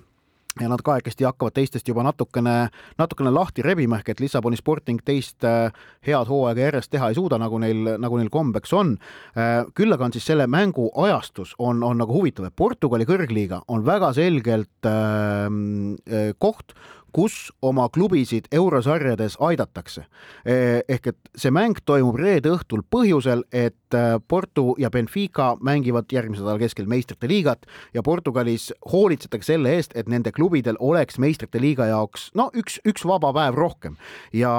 [0.60, 5.46] ja nad kahekesti hakkavad teistest juba natukene, natukene lahti rebima, ehk et Lissaboni Sporting teist
[5.48, 5.70] äh,
[6.06, 8.96] head hooaega järjest teha ei suuda, nagu neil, nagu neil kombeks on.
[9.38, 13.64] Äh, küll aga on siis selle mängu ajastus on, on nagu huvitav, et Portugali kõrgliiga
[13.70, 16.76] on väga selgelt äh, koht,
[17.14, 20.05] kus oma klubisid eurosarjades aidatakse.
[20.45, 26.12] E, ehk et see mäng toimub reede õhtul põhjusel, et e, Porto ja Benfica mängivad
[26.12, 31.62] järgmise nädala keskel meistrite liigat ja Portugalis hoolitsetakse selle eest, et nende klubidel oleks meistrite
[31.62, 33.97] liiga jaoks no üks, üks vaba päev rohkem
[34.36, 34.51] ja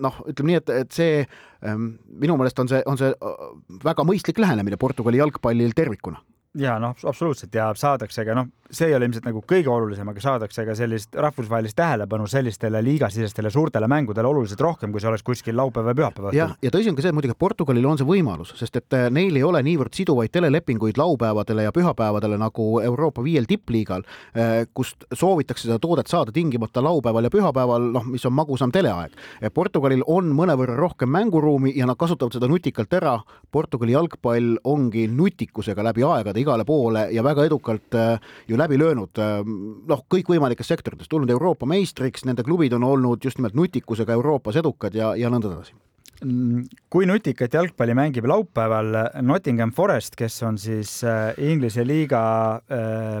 [0.00, 1.24] noh, ütleme nii, et, et see
[1.66, 3.42] ähm, minu meelest on see, on see äh,
[3.84, 6.22] väga mõistlik lähenemine Portugali jalgpallil tervikuna
[6.58, 10.22] ja noh, absoluutselt ja saadakse ka noh, see ei ole ilmselt nagu kõige olulisem, aga
[10.22, 15.56] saadakse ka sellist rahvusvahelist tähelepanu sellistele liigasisestele suurtele mängudele oluliselt rohkem, kui see oleks kuskil
[15.58, 16.38] laupäeva ja pühapäeva õhtul.
[16.38, 19.08] jah, ja tõsi on ka see, et muidugi Portugalil on see võimalus, sest et äh,
[19.14, 25.06] neil ei ole niivõrd siduvaid telelepinguid laupäevadele ja pühapäevadele nagu Euroopa viiel tippliigal, äh, kust
[25.12, 29.14] soovitakse seda toodet saada tingimata laupäeval ja pühapäeval, noh, mis on magusam teleaeg.
[29.54, 33.18] Portugalil on mõnevõrra rohkem mänguruumi ja nad kasutavad seda nutikalt ära.
[33.52, 39.22] Portugali jalgpall ongi nutikusega läbi aegade igale poole ja väga edukalt äh, ju läbi löönud
[39.22, 39.40] äh,
[39.88, 44.94] noh, kõikvõimalikes sektorites, tulnud Euroopa meistriks, nende klubid on olnud just nimelt nutikusega Euroopas edukad
[44.94, 45.76] ja, ja nõnda edasi.
[46.24, 48.94] Mm, kui nutikat jalgpalli mängib laupäeval
[49.26, 52.24] Nottingham Forest, kes on siis äh, Inglise liiga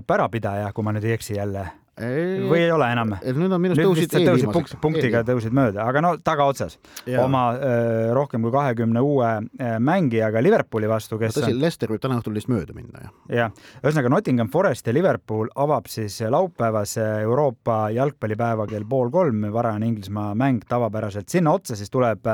[0.06, 1.66] pärapidaja, kui ma nüüd ei eksi jälle
[2.00, 3.14] või ei ole enam?
[3.22, 4.52] nüüd on minu arust tõusid eelviimaseks.
[4.54, 6.78] punkt, punktiga tõusid mööda, aga no tagaotsas
[7.22, 9.30] oma öö, rohkem kui kahekümne uue
[9.78, 13.14] mängijaga Liverpooli vastu, kes tõsi, Lester võib täna õhtul lihtsalt mööda minna, jah.
[13.38, 19.92] jah, ühesõnaga Nottingham Forest ja Liverpool avab siis laupäevase Euroopa jalgpallipäeva kell pool kolm, varajane
[19.92, 22.26] Inglismaa mäng tavapäraselt, sinna otsa siis tuleb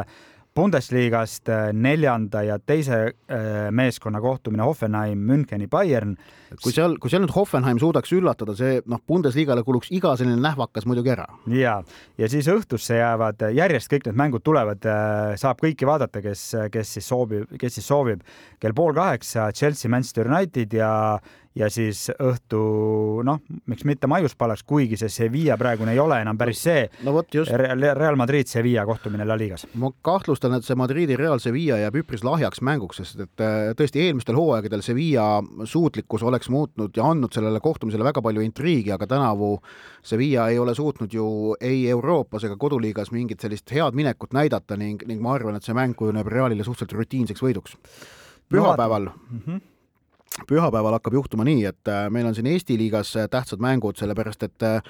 [0.56, 6.16] Bundesliga-st äh, neljanda ja teise äh, meeskonna kohtumine Hoffenheim, Müncheni, Bayern.
[6.62, 10.88] kui seal, kui seal nüüd Hoffenheim suudaks üllatada, see noh, Bundesliga-le kuluks iga selline nähvakas
[10.90, 11.28] muidugi ära.
[11.54, 11.76] ja,
[12.18, 16.96] ja siis õhtusse jäävad järjest kõik need mängud tulevad, äh, saab kõiki vaadata, kes, kes
[16.98, 18.26] siis soovib, kes siis soovib.
[18.58, 20.90] kell pool kaheksa Chelsea, Manchester United ja,
[21.58, 22.60] ja siis õhtu
[23.26, 23.40] noh,
[23.70, 27.50] miks mitte maiuspalaks, kuigi see Sevilla praegune ei ole enam päris see no vot just.
[27.50, 29.66] Real Madrid Sevilla kohtumine La Ligas.
[29.74, 34.04] ma kahtlustan, et see Madridi Real Sevilla jääb üpris lahjaks mänguks, sest et äh, tõesti
[34.04, 39.56] eelmistel hooaegadel Sevilla suutlikkus oleks muutnud ja andnud sellele kohtumisele väga palju intriigi, aga tänavu
[40.06, 45.02] Sevilla ei ole suutnud ju ei Euroopas ega koduliigas mingit sellist head minekut näidata ning,
[45.06, 47.74] ning ma arvan, et see mäng kujuneb Realile suhteliselt rutiinseks võiduks.
[48.50, 49.60] pühapäeval no, mm -hmm
[50.48, 54.42] pühapäeval hakkab juhtuma nii, et äh, meil on siin Eesti liigas äh, tähtsad mängud, sellepärast
[54.46, 54.82] et äh,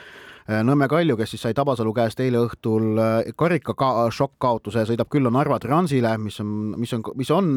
[0.51, 2.99] Nõmme Kalju, kes siis sai Tabasalu käest eile õhtul
[3.39, 7.53] karika ka šokk-kaotuse, sõidab külla Narva Transile, mis on, mis on, mis on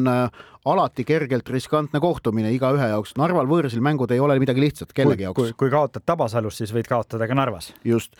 [0.64, 3.16] alati kergelt riskantne kohtumine igaühe jaoks.
[3.20, 5.36] Narval võõrsil mängud ei ole midagi lihtsat kellegi jaoks.
[5.36, 7.72] kui, kui kaotad Tabasalus, siis võid kaotada ka Narvas.
[7.84, 8.14] just.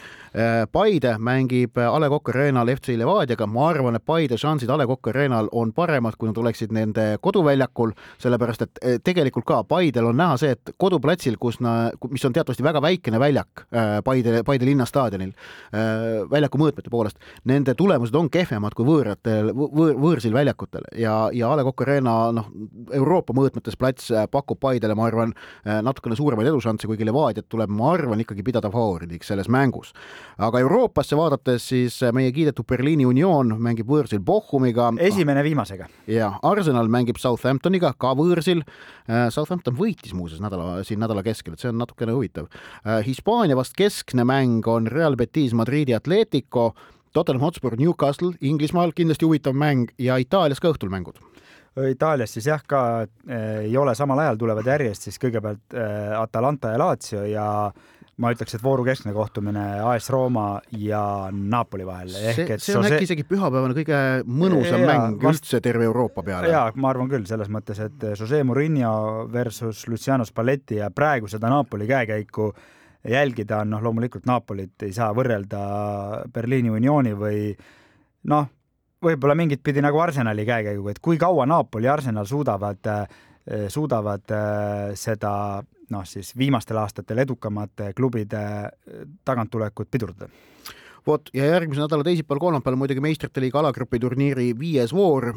[0.73, 4.87] Paide mängib A Le Coq Arena'l FC Levadiaga, ma arvan, et Paide šansid A Le
[4.87, 10.19] Coq Arena'l on paremad, kui nad oleksid nende koduväljakul, sellepärast et tegelikult ka Paidel on
[10.21, 14.71] näha see, et koduplatsil, kus na-, mis on teatavasti väga väikene väljak äh, Paide, Paide
[14.71, 21.29] linnastaadionil äh, väljaku mõõtmete poolest, nende tulemused on kehvemad kui võõratel, võõr, võõrsil väljakutel ja,
[21.33, 22.49] ja A Le Coq Arena noh,
[22.95, 25.35] Euroopa mõõtmetes plats äh, pakub Paidele, ma arvan,
[25.65, 29.93] natukene suuremaid edušansse, kuigi Levadiat tuleb, ma arvan, ikkagi pidada favoriidiks selles mängus.
[30.39, 34.91] aga Euroopasse vaadates siis meie kiidetud Berliini Union mängib võõrsil Bochumiga.
[34.99, 35.89] esimene viimasega.
[36.09, 38.63] jah, Arsenal mängib Southamptoniga ka võõrsil.
[39.31, 42.49] Southampton võitis muuseas nädala, siin nädala keskel, et see on natukene huvitav.
[42.87, 46.73] Äh, Hispaania vast keskne mäng on Real Betis Madridi Atletico,
[47.13, 51.21] Tottenham Hotspur Newcastle Inglismaal kindlasti huvitav mäng ja Itaalias ka õhtul mängud
[51.91, 56.71] Itaalias siis jah, ka äh, ei ole samal ajal tulevad järjest siis kõigepealt äh, Atalanta
[56.75, 57.47] ja Lazio ja
[58.23, 62.13] ma ütleks, et vooru keskne kohtumine AS Rooma ja Napoli vahel.
[62.15, 62.95] see, see on Jose...
[62.95, 65.43] äkki isegi pühapäevane kõige mõnusam ja, mäng vast...
[65.43, 66.53] üldse terve Euroopa peale.
[66.53, 71.51] jaa, ma arvan küll, selles mõttes, et Jose Murillo versus Luciano Spalletti ja praegu seda
[71.51, 72.53] Napoli käekäiku
[73.11, 75.61] jälgida on noh, loomulikult Napolit ei saa võrrelda
[76.33, 77.51] Berliini Unioni või
[78.31, 78.49] noh,
[79.05, 82.91] võib-olla mingit pidi nagu Arsenali käekäiguga, et kui kaua Napoli ja Arsenal suudavad
[83.69, 84.33] suudavad
[84.97, 85.33] seda
[85.93, 88.41] noh, siis viimastel aastatel edukamate klubide
[89.25, 90.33] tagantulekut pidurdada
[91.07, 95.31] vot ja järgmise nädala teisipäeval, kolmapäeval muidugi meistrite liiga alagrupi turniiri viies voor,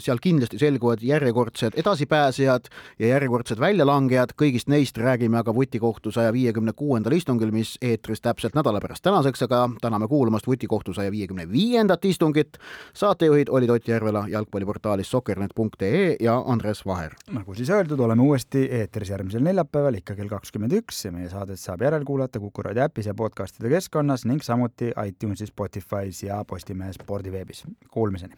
[0.00, 6.72] seal kindlasti selguvad järjekordsed edasipääsejad ja järjekordsed väljalangejad, kõigist neist räägime aga vutikohtu saja viiekümne
[6.76, 12.04] kuuendal istungil, mis eetris täpselt nädala pärast tänaseks, aga täname kuulamast vutikohtu saja viiekümne viiendat
[12.04, 12.58] istungit.
[12.94, 17.12] saatejuhid olid Ott Järvela jalgpalliportaalis soccernet.ee ja Andres Vaher.
[17.30, 21.60] nagu siis öeldud, oleme uuesti eetris järgmisel neljapäeval ikka kell kakskümmend üks ja meie saadet
[21.60, 27.64] saab järelkuulata Kuku raadio äpis ja podcastide keskkonnas ning samuti iTunesis, Spotify's ja Postimehe spordiveebis.
[27.90, 28.34] Kuulmiseni.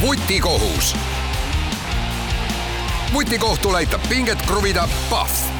[0.00, 0.96] vutikohus.
[3.12, 5.57] vutikohtul aitab pinget kruvida Pahv